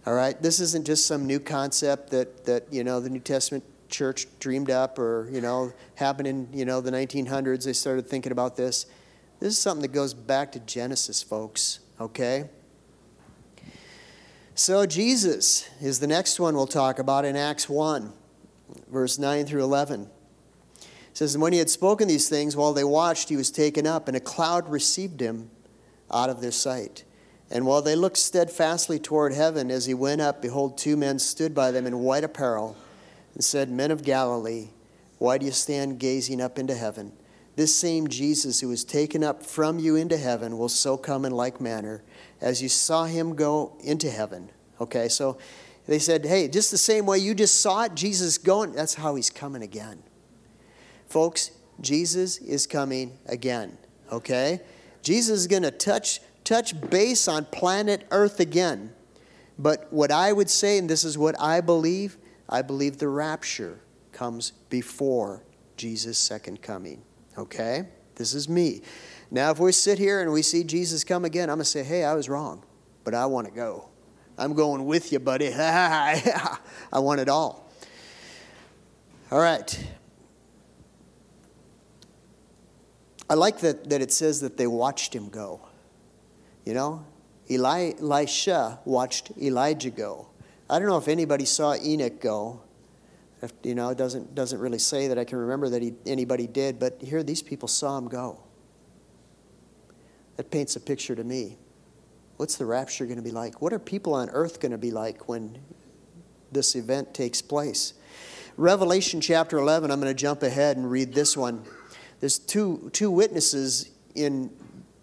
[0.04, 0.42] All right?
[0.42, 4.68] This isn't just some new concept that that, you know, the New Testament church dreamed
[4.68, 8.86] up or, you know, happened in, you know, the 1900s they started thinking about this.
[9.38, 12.50] This is something that goes back to Genesis, folks, okay?
[14.56, 18.12] So Jesus is the next one we'll talk about in Acts 1,
[18.90, 20.08] verse 9 through 11
[21.18, 24.08] says, And when he had spoken these things, while they watched, he was taken up,
[24.08, 25.50] and a cloud received him
[26.10, 27.04] out of their sight.
[27.50, 31.54] And while they looked steadfastly toward heaven as he went up, behold, two men stood
[31.54, 32.76] by them in white apparel,
[33.34, 34.68] and said, Men of Galilee,
[35.18, 37.12] why do you stand gazing up into heaven?
[37.56, 41.32] This same Jesus who was taken up from you into heaven will so come in
[41.32, 42.04] like manner
[42.40, 44.50] as you saw him go into heaven.
[44.80, 45.38] Okay, so
[45.88, 49.14] they said, Hey, just the same way you just saw it, Jesus going, that's how
[49.14, 50.02] he's coming again.
[51.08, 53.78] Folks, Jesus is coming again,
[54.12, 54.60] okay?
[55.02, 58.92] Jesus is going to touch touch base on planet Earth again.
[59.58, 62.16] But what I would say and this is what I believe,
[62.48, 63.80] I believe the rapture
[64.12, 65.42] comes before
[65.76, 67.02] Jesus' second coming.
[67.36, 67.86] Okay?
[68.14, 68.82] This is me.
[69.30, 71.82] Now, if we sit here and we see Jesus come again, I'm going to say,
[71.82, 72.64] hey, I was wrong,
[73.04, 73.88] but I want to go.
[74.38, 75.52] I'm going with you, buddy.
[75.52, 76.60] I
[76.94, 77.70] want it all.
[79.32, 79.86] All right.
[83.28, 85.60] I like that, that it says that they watched him go.
[86.64, 87.04] You know,
[87.50, 90.28] Eli, Elisha watched Elijah go.
[90.70, 92.60] I don't know if anybody saw Enoch go.
[93.42, 96.46] If, you know, it doesn't, doesn't really say that I can remember that he, anybody
[96.46, 98.40] did, but here these people saw him go.
[100.36, 101.58] That paints a picture to me.
[102.38, 103.60] What's the rapture going to be like?
[103.60, 105.58] What are people on earth going to be like when
[106.52, 107.94] this event takes place?
[108.56, 111.64] Revelation chapter 11, I'm going to jump ahead and read this one.
[112.20, 114.52] There's two, two witnesses in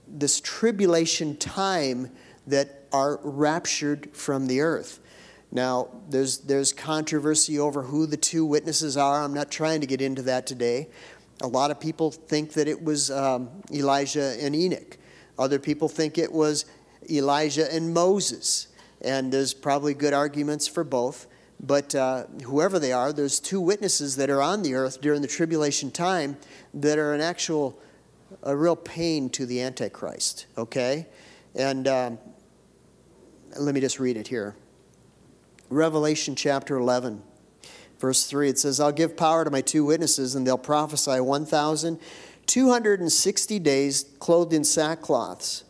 [0.08, 2.10] this tribulation time
[2.48, 5.02] that are raptured from the earth.
[5.52, 9.21] Now, there's, there's controversy over who the two witnesses are.
[9.21, 10.88] I'm not trying to get into that today.
[11.41, 14.98] A lot of people think that it was um, Elijah and Enoch.
[15.38, 16.63] Other people think it was
[17.10, 18.68] Elijah and Moses.
[19.02, 21.28] And there's probably good arguments for both.
[21.60, 25.28] But uh, whoever they are, there's two witnesses that are on the earth during the
[25.28, 26.38] tribulation time
[26.74, 27.80] that are an actual,
[28.44, 31.08] a real pain to the Antichrist, okay?
[31.56, 32.20] And um,
[33.58, 34.56] let me just read it here.
[35.70, 37.24] Revelation chapter 11,
[38.00, 43.60] verse 3, it says, I'll give power to my two witnesses, and they'll prophesy 1,260
[43.60, 45.63] days clothed in sackcloths.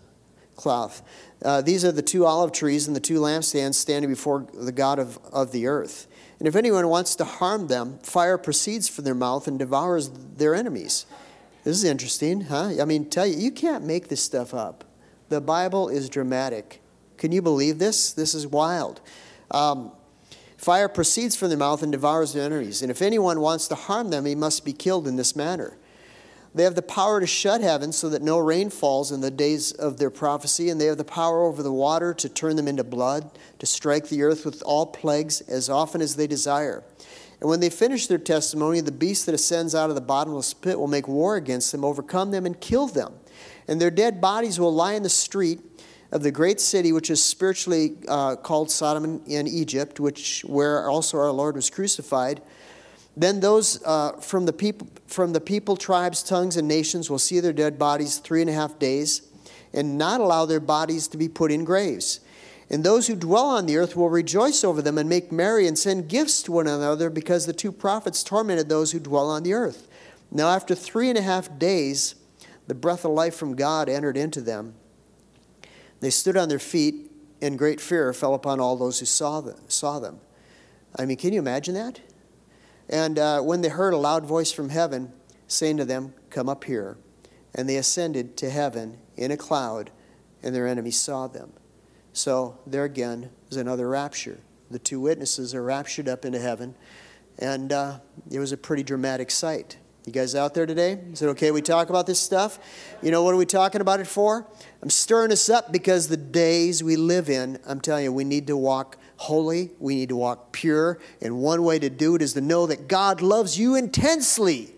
[0.55, 1.01] Cloth.
[1.43, 4.99] Uh, these are the two olive trees and the two lampstands standing before the God
[4.99, 6.07] of, of the earth.
[6.39, 10.55] And if anyone wants to harm them, fire proceeds from their mouth and devours their
[10.55, 11.05] enemies.
[11.63, 12.73] This is interesting, huh?
[12.79, 14.83] I mean, tell you, you can't make this stuff up.
[15.29, 16.81] The Bible is dramatic.
[17.17, 18.11] Can you believe this?
[18.11, 19.01] This is wild.
[19.51, 19.91] Um,
[20.57, 22.81] fire proceeds from their mouth and devours their enemies.
[22.81, 25.77] And if anyone wants to harm them, he must be killed in this manner.
[26.55, 29.73] They have the power to shut heaven so that no rain falls in the days
[29.73, 32.85] of their prophecy, and they have the power over the water to turn them into
[32.85, 36.81] blood, to strike the earth with all plagues as often as they desire.
[37.41, 40.79] And when they finish their testimony, the beast that ascends out of the bottomless pit
[40.79, 43.13] will make war against them, overcome them, and kill them.
[43.67, 45.59] And their dead bodies will lie in the street
[46.13, 51.17] of the great city, which is spiritually uh, called Sodom in Egypt, which where also
[51.17, 52.41] our Lord was crucified.
[53.17, 57.39] Then those uh, from the people, from the people, tribes, tongues, and nations will see
[57.39, 59.21] their dead bodies three and a half days,
[59.73, 62.19] and not allow their bodies to be put in graves.
[62.69, 65.77] And those who dwell on the earth will rejoice over them and make merry and
[65.77, 69.53] send gifts to one another, because the two prophets tormented those who dwell on the
[69.53, 69.87] earth.
[70.31, 72.15] Now, after three and a half days,
[72.67, 74.73] the breath of life from God entered into them.
[75.99, 79.57] They stood on their feet, and great fear fell upon all those who saw them.
[79.67, 80.19] Saw them.
[80.97, 81.99] I mean, can you imagine that?
[82.89, 85.11] And uh, when they heard a loud voice from heaven
[85.47, 86.97] saying to them, Come up here.
[87.53, 89.91] And they ascended to heaven in a cloud,
[90.43, 91.53] and their enemies saw them.
[92.11, 94.39] So there again is another rapture.
[94.69, 96.75] The two witnesses are raptured up into heaven,
[97.39, 97.99] and uh,
[98.29, 99.77] it was a pretty dramatic sight.
[100.05, 100.99] You guys out there today?
[101.11, 102.59] Is it okay we talk about this stuff?
[103.01, 104.45] You know, what are we talking about it for?
[104.83, 108.47] I'm stirring us up because the days we live in, I'm telling you, we need
[108.47, 112.33] to walk holy, we need to walk pure, and one way to do it is
[112.33, 114.71] to know that God loves you intensely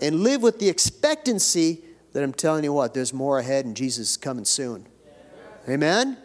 [0.00, 1.82] and live with the expectancy
[2.12, 4.86] that I'm telling you what, there's more ahead and Jesus is coming soon.
[5.68, 6.16] Amen?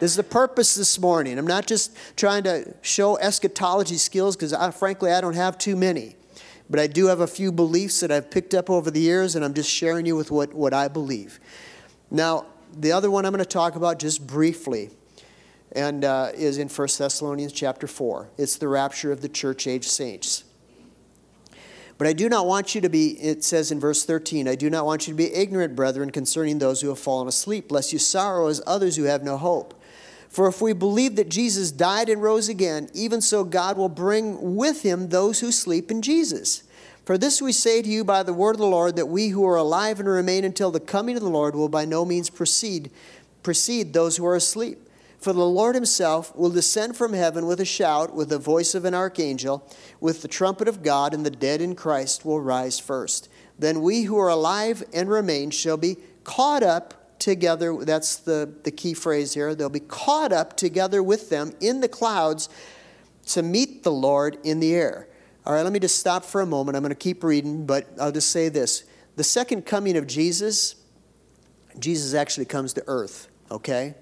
[0.00, 1.38] This is the purpose this morning.
[1.38, 6.16] I'm not just trying to show eschatology skills because, frankly, I don't have too many.
[6.70, 9.44] But I do have a few beliefs that I've picked up over the years, and
[9.44, 11.40] I'm just sharing you with what, what I believe.
[12.10, 12.46] Now,
[12.76, 14.90] the other one I'm going to talk about just briefly
[15.72, 18.30] and uh, is in 1 Thessalonians chapter 4.
[18.38, 20.44] It's the rapture of the church age saints.
[21.98, 24.70] But I do not want you to be, it says in verse 13, I do
[24.70, 27.98] not want you to be ignorant, brethren, concerning those who have fallen asleep, lest you
[27.98, 29.74] sorrow as others who have no hope.
[30.28, 34.56] For if we believe that Jesus died and rose again, even so God will bring
[34.56, 36.62] with him those who sleep in Jesus.
[37.04, 39.44] For this we say to you by the word of the Lord, that we who
[39.46, 42.90] are alive and remain until the coming of the Lord will by no means precede,
[43.42, 44.87] precede those who are asleep.
[45.18, 48.84] For the Lord himself will descend from heaven with a shout, with the voice of
[48.84, 49.68] an archangel,
[50.00, 53.28] with the trumpet of God, and the dead in Christ will rise first.
[53.58, 57.76] Then we who are alive and remain shall be caught up together.
[57.84, 59.56] That's the, the key phrase here.
[59.56, 62.48] They'll be caught up together with them in the clouds
[63.26, 65.08] to meet the Lord in the air.
[65.44, 66.76] All right, let me just stop for a moment.
[66.76, 68.84] I'm going to keep reading, but I'll just say this.
[69.16, 70.76] The second coming of Jesus,
[71.78, 73.94] Jesus actually comes to earth, okay?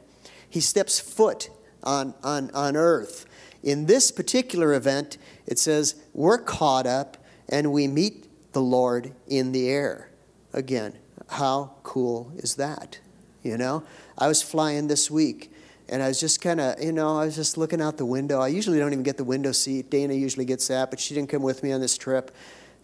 [0.57, 1.51] He steps foot
[1.83, 3.27] on, on, on earth.
[3.63, 9.53] In this particular event, it says, We're caught up and we meet the Lord in
[9.53, 10.09] the air.
[10.55, 10.95] Again,
[11.29, 13.01] how cool is that?
[13.43, 13.83] You know,
[14.17, 15.53] I was flying this week
[15.91, 18.41] and I was just kind of, you know, I was just looking out the window.
[18.41, 19.91] I usually don't even get the window seat.
[19.91, 22.35] Dana usually gets that, but she didn't come with me on this trip.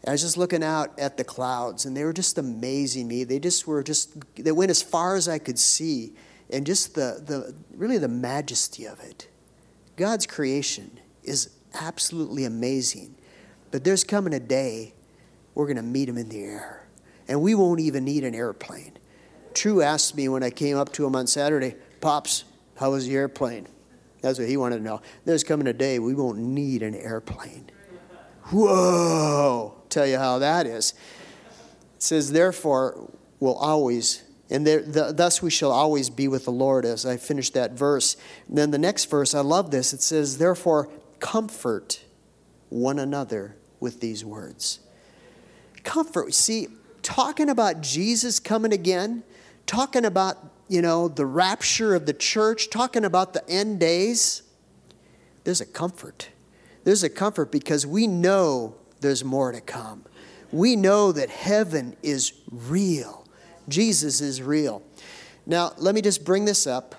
[0.07, 3.25] I was just looking out at the clouds, and they were just amazing me.
[3.25, 6.13] They just were just, they went as far as I could see
[6.53, 9.29] and just the, the really the majesty of it.
[9.97, 13.15] God's creation is absolutely amazing.
[13.71, 14.95] But there's coming a day
[15.55, 16.87] we're going to meet him in the air.
[17.29, 18.99] And we won't even need an airplane.
[19.55, 22.45] True asked me when I came up to him on Saturday, Pops,
[22.77, 23.67] how was the airplane?
[24.21, 25.03] That's what he wanted to know.
[25.25, 27.71] There's coming a day we won't need an airplane.
[28.47, 29.75] Whoa!
[29.89, 30.95] Tell you how that is.
[31.97, 34.23] It says, therefore, we'll always
[34.53, 37.73] and there, the, thus we shall always be with the Lord, as I finish that
[37.73, 38.19] verse.
[38.49, 39.95] And then the next verse, I love this.
[39.95, 40.91] It says, Therefore,
[41.21, 42.03] comfort
[42.69, 44.81] one another with these words.
[45.85, 46.35] Comfort.
[46.35, 46.69] See,
[47.01, 49.23] talking about Jesus coming again,
[49.65, 50.37] talking about,
[50.69, 54.43] you know, the rapture of the church, talking about the end days,
[55.45, 56.29] there's a comfort.
[56.85, 60.05] There's a comfort because we know there's more to come.
[60.51, 63.22] We know that heaven is real
[63.69, 64.83] Jesus is real.
[65.47, 66.95] Now, let me just bring this up.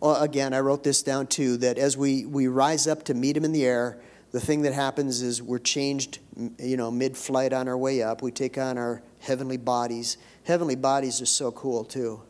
[0.00, 3.36] Well, again, I wrote this down too that as we, we rise up to meet
[3.36, 3.98] him in the air,
[4.32, 6.18] the thing that happens is we're changed,
[6.58, 8.20] you know, mid flight on our way up.
[8.20, 10.18] We take on our heavenly bodies.
[10.44, 12.20] Heavenly bodies are so cool too.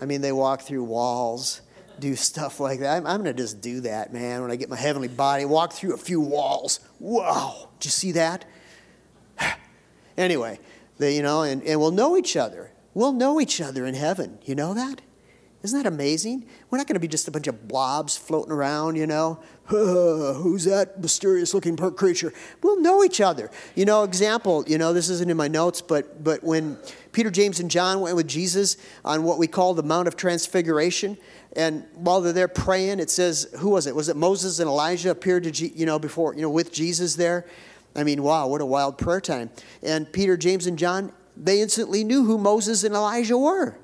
[0.00, 1.60] I mean, they walk through walls,
[1.98, 2.96] do stuff like that.
[2.96, 5.72] I'm, I'm going to just do that, man, when I get my heavenly body, walk
[5.72, 6.80] through a few walls.
[6.98, 8.44] Wow, did you see that?
[10.16, 10.58] anyway,
[11.00, 12.72] you know, and, and we'll know each other.
[12.94, 14.38] We'll know each other in heaven.
[14.44, 15.00] You know that?
[15.62, 16.46] Isn't that amazing?
[16.70, 19.40] We're not going to be just a bunch of blobs floating around, you know.
[19.66, 22.32] who's that mysterious looking creature?
[22.62, 23.50] We'll know each other.
[23.74, 26.78] You know, example, you know, this isn't in my notes, but, but when
[27.12, 31.18] Peter, James, and John went with Jesus on what we call the Mount of Transfiguration,
[31.54, 33.94] and while they're there praying, it says, who was it?
[33.94, 37.44] Was it Moses and Elijah appeared to, you know, before, you know, with Jesus there?
[37.94, 39.50] I mean, wow, what a wild prayer time.
[39.82, 43.78] And Peter, James, and John, they instantly knew who Moses and Elijah were.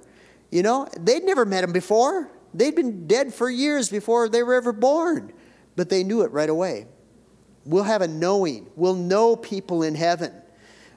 [0.51, 2.31] You know, they'd never met them before.
[2.55, 5.33] They'd been dead for years before they were ever born,
[5.75, 6.87] but they knew it right away.
[7.65, 8.69] We'll have a knowing.
[8.77, 10.33] We'll know people in heaven.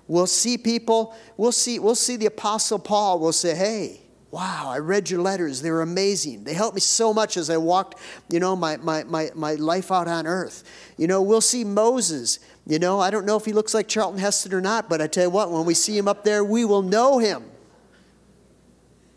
[0.08, 1.16] We'll see people.
[1.36, 3.20] We'll see, we'll see the Apostle Paul.
[3.20, 4.02] We'll say, hey,
[4.32, 5.62] wow, I read your letters.
[5.62, 6.44] They were amazing.
[6.44, 8.00] They helped me so much as I walked,
[8.30, 10.64] you know, my, my, my, my life out on earth.
[10.98, 12.40] You know, we'll see Moses.
[12.70, 15.08] You know, I don't know if he looks like Charlton Heston or not, but I
[15.08, 17.44] tell you what, when we see him up there, we will know him.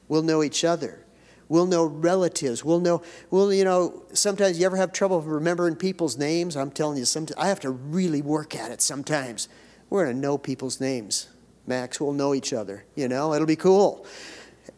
[0.08, 1.04] We'll know each other.
[1.50, 2.64] We'll know relatives.
[2.64, 6.56] We'll know, we'll, you know, sometimes you ever have trouble remembering people's names?
[6.56, 9.50] I'm telling you, sometimes I have to really work at it sometimes.
[9.90, 11.28] We're going to know people's names.
[11.66, 12.86] Max, we'll know each other.
[12.94, 14.06] You know, it'll be cool.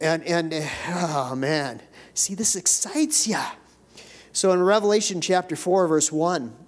[0.01, 0.53] And, and
[0.89, 1.81] oh man,
[2.13, 3.39] see, this excites you.
[4.33, 6.64] So in Revelation chapter 4, verse 1,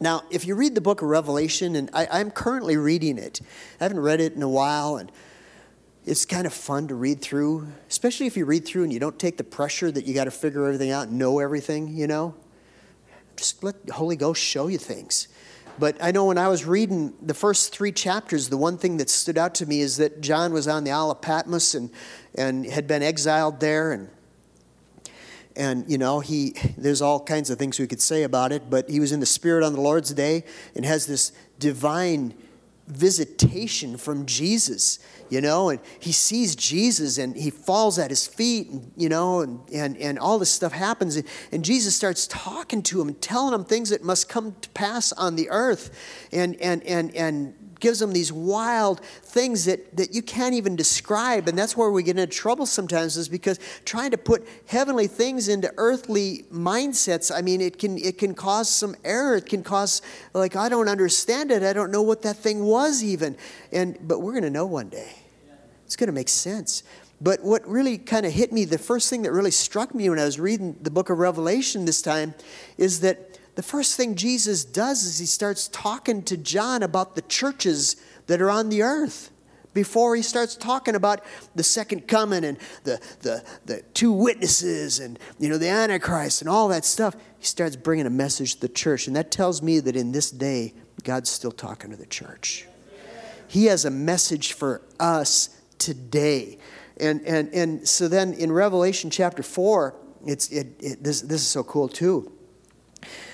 [0.00, 3.40] now, if you read the book of Revelation, and I, am currently reading it,
[3.80, 5.10] I haven't read it in a while, and
[6.06, 9.18] it's kind of fun to read through, especially if you read through and you don't
[9.18, 12.34] take the pressure that you got to figure everything out, know everything, you know.
[13.36, 15.28] Just let the Holy Ghost show you things.
[15.78, 19.10] But I know when I was reading the first three chapters, the one thing that
[19.10, 21.90] stood out to me is that John was on the Isle of Patmos and,
[22.34, 23.92] and had been exiled there.
[23.92, 24.08] And
[25.58, 28.88] and you know he there's all kinds of things we could say about it but
[28.88, 30.44] he was in the spirit on the lord's day
[30.74, 32.32] and has this divine
[32.86, 34.98] visitation from jesus
[35.28, 39.40] you know and he sees jesus and he falls at his feet and you know
[39.40, 41.16] and and, and all this stuff happens.
[41.16, 44.68] And, and jesus starts talking to him and telling him things that must come to
[44.70, 46.28] pass on the earth.
[46.32, 51.48] And and and and gives them these wild things that, that you can't even describe.
[51.48, 55.48] And that's where we get into trouble sometimes, is because trying to put heavenly things
[55.48, 59.36] into earthly mindsets, I mean, it can, it can cause some error.
[59.36, 60.02] It can cause,
[60.34, 61.62] like, I don't understand it.
[61.62, 63.36] I don't know what that thing was even.
[63.72, 65.12] And, but we're going to know one day.
[65.86, 66.82] It's going to make sense.
[67.20, 70.20] But what really kind of hit me, the first thing that really struck me when
[70.20, 72.34] I was reading the book of Revelation this time,
[72.76, 73.27] is that
[73.58, 77.96] the first thing Jesus does is he starts talking to John about the churches
[78.28, 79.32] that are on the earth
[79.74, 81.24] before he starts talking about
[81.56, 86.48] the second coming and the, the, the two witnesses and you know the antichrist and
[86.48, 87.16] all that stuff.
[87.40, 89.08] He starts bringing a message to the church.
[89.08, 92.64] And that tells me that in this day god's still talking to the church.
[93.48, 95.48] He has a message for us
[95.78, 96.58] today.
[97.00, 99.96] And and and so then in revelation chapter 4
[100.26, 102.37] it's it, it this, this is so cool too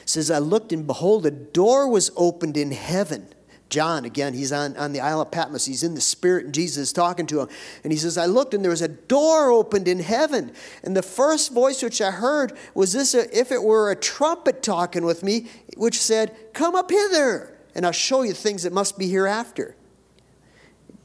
[0.05, 3.29] says, I looked and behold, a door was opened in heaven.
[3.71, 5.65] John, again, he's on, on the Isle of Patmos.
[5.65, 7.49] He's in the Spirit, and Jesus is talking to him.
[7.83, 10.53] And he says, I looked, and there was a door opened in heaven.
[10.83, 14.63] And the first voice which I heard was this a, if it were a trumpet
[14.63, 18.99] talking with me, which said, Come up hither, and I'll show you things that must
[18.99, 19.75] be hereafter.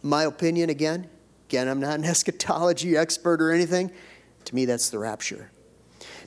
[0.03, 1.09] My opinion, again,
[1.47, 3.91] again, I'm not an eschatology expert or anything.
[4.45, 5.49] To me, that's the rapture.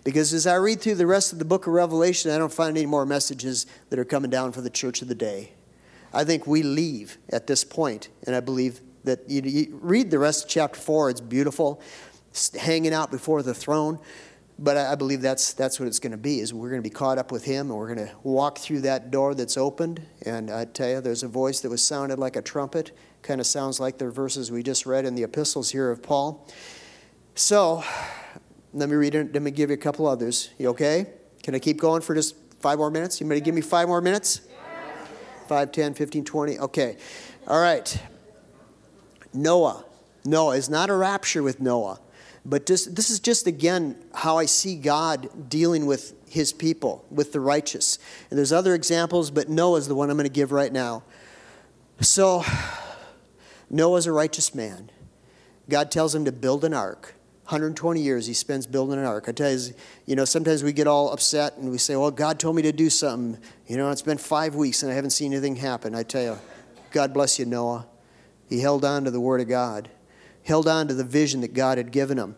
[0.04, 2.76] Because as I read through the rest of the book of Revelation, I don't find
[2.76, 5.52] any more messages that are coming down for the church of the day.
[6.12, 10.18] I think we leave at this point, and I believe that you, you read the
[10.18, 11.80] rest of chapter 4, it's beautiful,
[12.30, 13.98] it's hanging out before the throne.
[14.58, 16.88] But I, I believe that's, that's what it's going to be, is we're going to
[16.88, 20.02] be caught up with him, and we're going to walk through that door that's opened.
[20.26, 22.92] And I tell you, there's a voice that was sounded like a trumpet.
[23.22, 26.46] Kind of sounds like the verses we just read in the epistles here of Paul.
[27.34, 27.82] So,
[28.72, 29.32] let me read it.
[29.32, 30.50] Let me give you a couple others.
[30.58, 31.06] You okay?
[31.42, 33.20] Can I keep going for just five more minutes?
[33.20, 34.40] You ready to give me five more minutes?
[35.48, 36.58] Five, ten, fifteen, twenty.
[36.58, 36.96] Okay.
[37.46, 38.00] All right.
[39.34, 39.84] Noah.
[40.24, 42.00] Noah is not a rapture with Noah.
[42.44, 47.32] But this, this is just, again, how I see God dealing with his people, with
[47.32, 47.98] the righteous.
[48.30, 51.04] And there's other examples, but Noah is the one I'm going to give right now.
[52.00, 52.44] So,
[53.70, 54.90] Noah's a righteous man.
[55.68, 57.14] God tells him to build an ark.
[57.44, 59.24] 120 years he spends building an ark.
[59.28, 59.74] I tell you,
[60.06, 62.72] you know, sometimes we get all upset and we say, well, God told me to
[62.72, 63.40] do something.
[63.66, 65.94] You know, it's been five weeks and I haven't seen anything happen.
[65.94, 66.38] I tell you,
[66.92, 67.86] God bless you, Noah.
[68.48, 69.90] He held on to the Word of God,
[70.44, 72.36] held on to the vision that God had given him.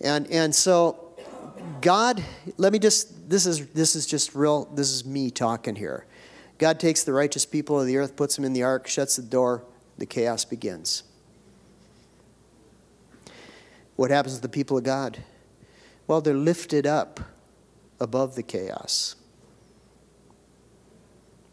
[0.00, 1.14] And, and so,
[1.80, 2.22] God,
[2.56, 6.06] let me just, this is, this is just real, this is me talking here.
[6.58, 9.22] God takes the righteous people of the earth, puts them in the ark, shuts the
[9.22, 9.64] door,
[9.98, 11.04] the chaos begins.
[14.00, 15.18] What happens to the people of God?
[16.06, 17.20] Well, they're lifted up
[18.00, 19.14] above the chaos.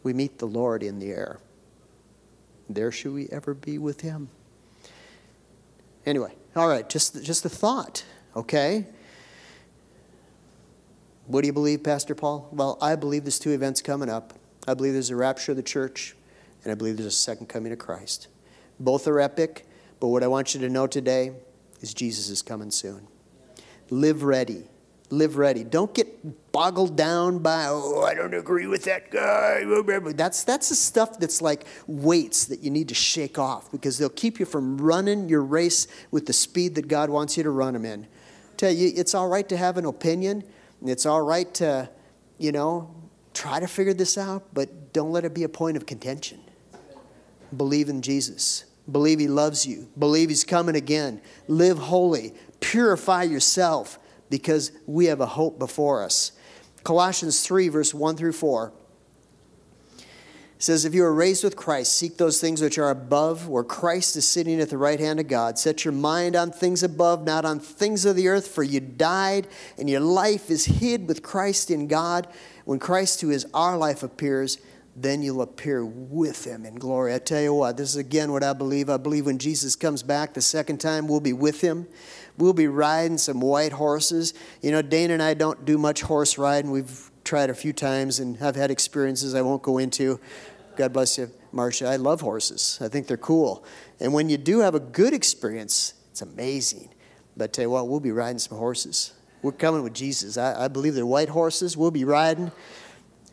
[0.02, 1.40] We meet the Lord in the air.
[2.66, 4.30] There should we ever be with him.
[6.06, 8.02] Anyway, all right, just, just a thought,
[8.34, 8.86] okay?
[11.26, 12.48] What do you believe, Pastor Paul?
[12.50, 14.32] Well, I believe there's two events coming up.
[14.66, 16.16] I believe there's a rapture of the church,
[16.64, 18.28] and I believe there's a second coming of Christ.
[18.80, 19.66] Both are epic,
[20.00, 21.34] but what I want you to know today
[21.80, 23.06] is Jesus is coming soon.
[23.90, 24.64] Live ready.
[25.10, 25.64] Live ready.
[25.64, 29.62] Don't get boggled down by, oh, I don't agree with that guy.
[30.12, 34.10] That's, that's the stuff that's like weights that you need to shake off because they'll
[34.10, 37.72] keep you from running your race with the speed that God wants you to run
[37.72, 38.06] them in.
[38.58, 40.44] Tell you, it's all right to have an opinion.
[40.84, 41.88] It's all right to,
[42.36, 42.94] you know,
[43.32, 46.40] try to figure this out, but don't let it be a point of contention.
[47.56, 48.64] Believe in Jesus.
[48.90, 49.88] Believe He loves you.
[49.98, 51.20] Believe He's coming again.
[51.46, 52.34] Live holy.
[52.60, 53.98] Purify yourself
[54.30, 56.32] because we have a hope before us.
[56.84, 58.72] Colossians 3, verse 1 through 4
[60.58, 64.16] says, If you are raised with Christ, seek those things which are above, where Christ
[64.16, 65.58] is sitting at the right hand of God.
[65.58, 69.46] Set your mind on things above, not on things of the earth, for you died,
[69.78, 72.26] and your life is hid with Christ in God.
[72.64, 74.58] When Christ, who is our life, appears,
[75.02, 77.14] then you'll appear with him in glory.
[77.14, 78.90] I tell you what, this is again what I believe.
[78.90, 81.86] I believe when Jesus comes back the second time, we'll be with him.
[82.36, 84.34] We'll be riding some white horses.
[84.62, 86.70] You know, Dana and I don't do much horse riding.
[86.70, 90.20] We've tried a few times and I've had experiences I won't go into.
[90.76, 91.88] God bless you, Marcia.
[91.88, 93.64] I love horses, I think they're cool.
[94.00, 96.88] And when you do have a good experience, it's amazing.
[97.36, 99.12] But I tell you what, we'll be riding some horses.
[99.42, 100.36] We're coming with Jesus.
[100.36, 101.76] I, I believe they're white horses.
[101.76, 102.50] We'll be riding,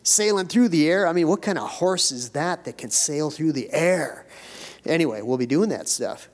[0.06, 1.06] sailing through the air.
[1.06, 4.26] I mean, what kind of horse is that that can sail through the air?
[4.84, 6.28] Anyway, we'll be doing that stuff.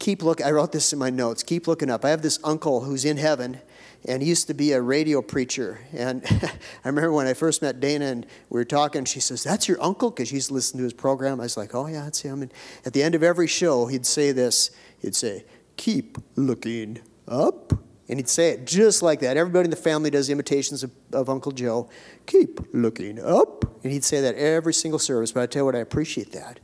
[0.00, 0.44] Keep looking.
[0.44, 1.44] I wrote this in my notes.
[1.44, 2.04] Keep looking up.
[2.04, 3.60] I have this uncle who's in heaven,
[4.04, 5.78] and he used to be a radio preacher.
[5.92, 6.24] And
[6.84, 9.04] I remember when I first met Dana, and we were talking.
[9.04, 11.38] She says, "That's your uncle," because she's listened to his program.
[11.38, 12.52] I was like, "Oh yeah, that's him." And
[12.84, 14.72] at the end of every show, he'd say this.
[14.98, 15.44] He'd say,
[15.76, 17.72] "Keep looking up."
[18.08, 19.36] And he'd say it just like that.
[19.36, 21.88] Everybody in the family does imitations of, of, Uncle Joe.
[22.26, 23.64] Keep looking up.
[23.84, 25.32] And he'd say that every single service.
[25.32, 26.60] But I tell you what, I appreciate that.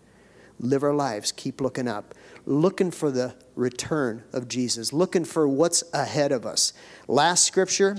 [0.61, 2.15] Live our lives, keep looking up
[2.49, 6.73] looking for the return of Jesus, looking for what's ahead of us.
[7.07, 7.99] Last scripture,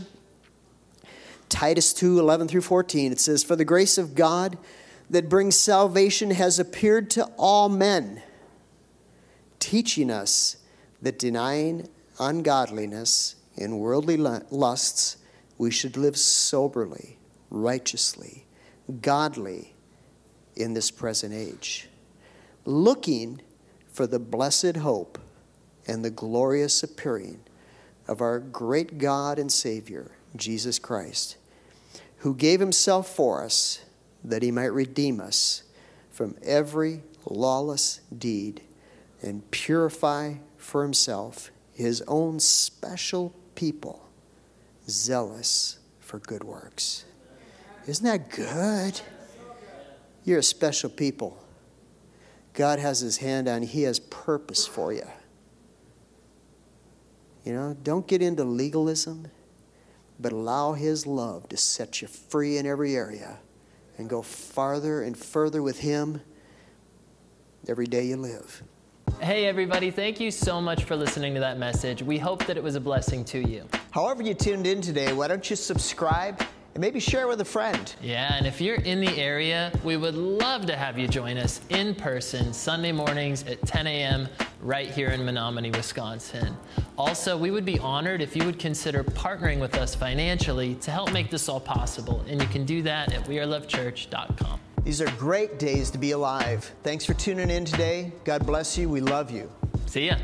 [1.49, 4.57] Titus 2 11 through 14, it says, For the grace of God
[5.09, 8.23] that brings salvation has appeared to all men,
[9.59, 10.57] teaching us
[10.99, 11.87] that denying
[12.19, 15.17] ungodliness and worldly lusts,
[15.57, 17.17] we should live soberly,
[17.49, 18.45] righteously,
[19.01, 19.73] godly
[20.55, 21.87] in this present age,
[22.65, 23.41] looking
[23.91, 25.19] for the blessed hope
[25.87, 27.39] and the glorious appearing
[28.07, 31.37] of our great God and Savior, Jesus Christ,
[32.17, 33.83] who gave himself for us
[34.23, 35.63] that he might redeem us
[36.09, 38.61] from every lawless deed
[39.21, 44.05] and purify for himself his own special people,
[44.89, 47.05] zealous for good works.
[47.87, 48.99] Isn't that good?
[50.25, 51.41] You're a special people.
[52.53, 55.07] God has his hand on, you, he has purpose for you.
[57.45, 59.29] You know, don't get into legalism,
[60.19, 63.39] but allow his love to set you free in every area
[63.97, 66.19] and go farther and further with him
[67.69, 68.63] every day you live.
[69.21, 72.01] Hey, everybody, thank you so much for listening to that message.
[72.01, 73.67] We hope that it was a blessing to you.
[73.91, 76.41] However, you tuned in today, why don't you subscribe?
[76.75, 77.95] and maybe share with a friend.
[78.01, 81.61] Yeah, and if you're in the area, we would love to have you join us
[81.69, 84.29] in person Sunday mornings at 10 a.m.
[84.61, 86.55] right here in Menomonie, Wisconsin.
[86.97, 91.11] Also, we would be honored if you would consider partnering with us financially to help
[91.11, 94.59] make this all possible, and you can do that at wearelovechurch.com.
[94.83, 96.71] These are great days to be alive.
[96.83, 98.11] Thanks for tuning in today.
[98.23, 98.89] God bless you.
[98.89, 99.49] We love you.
[99.85, 100.15] See ya.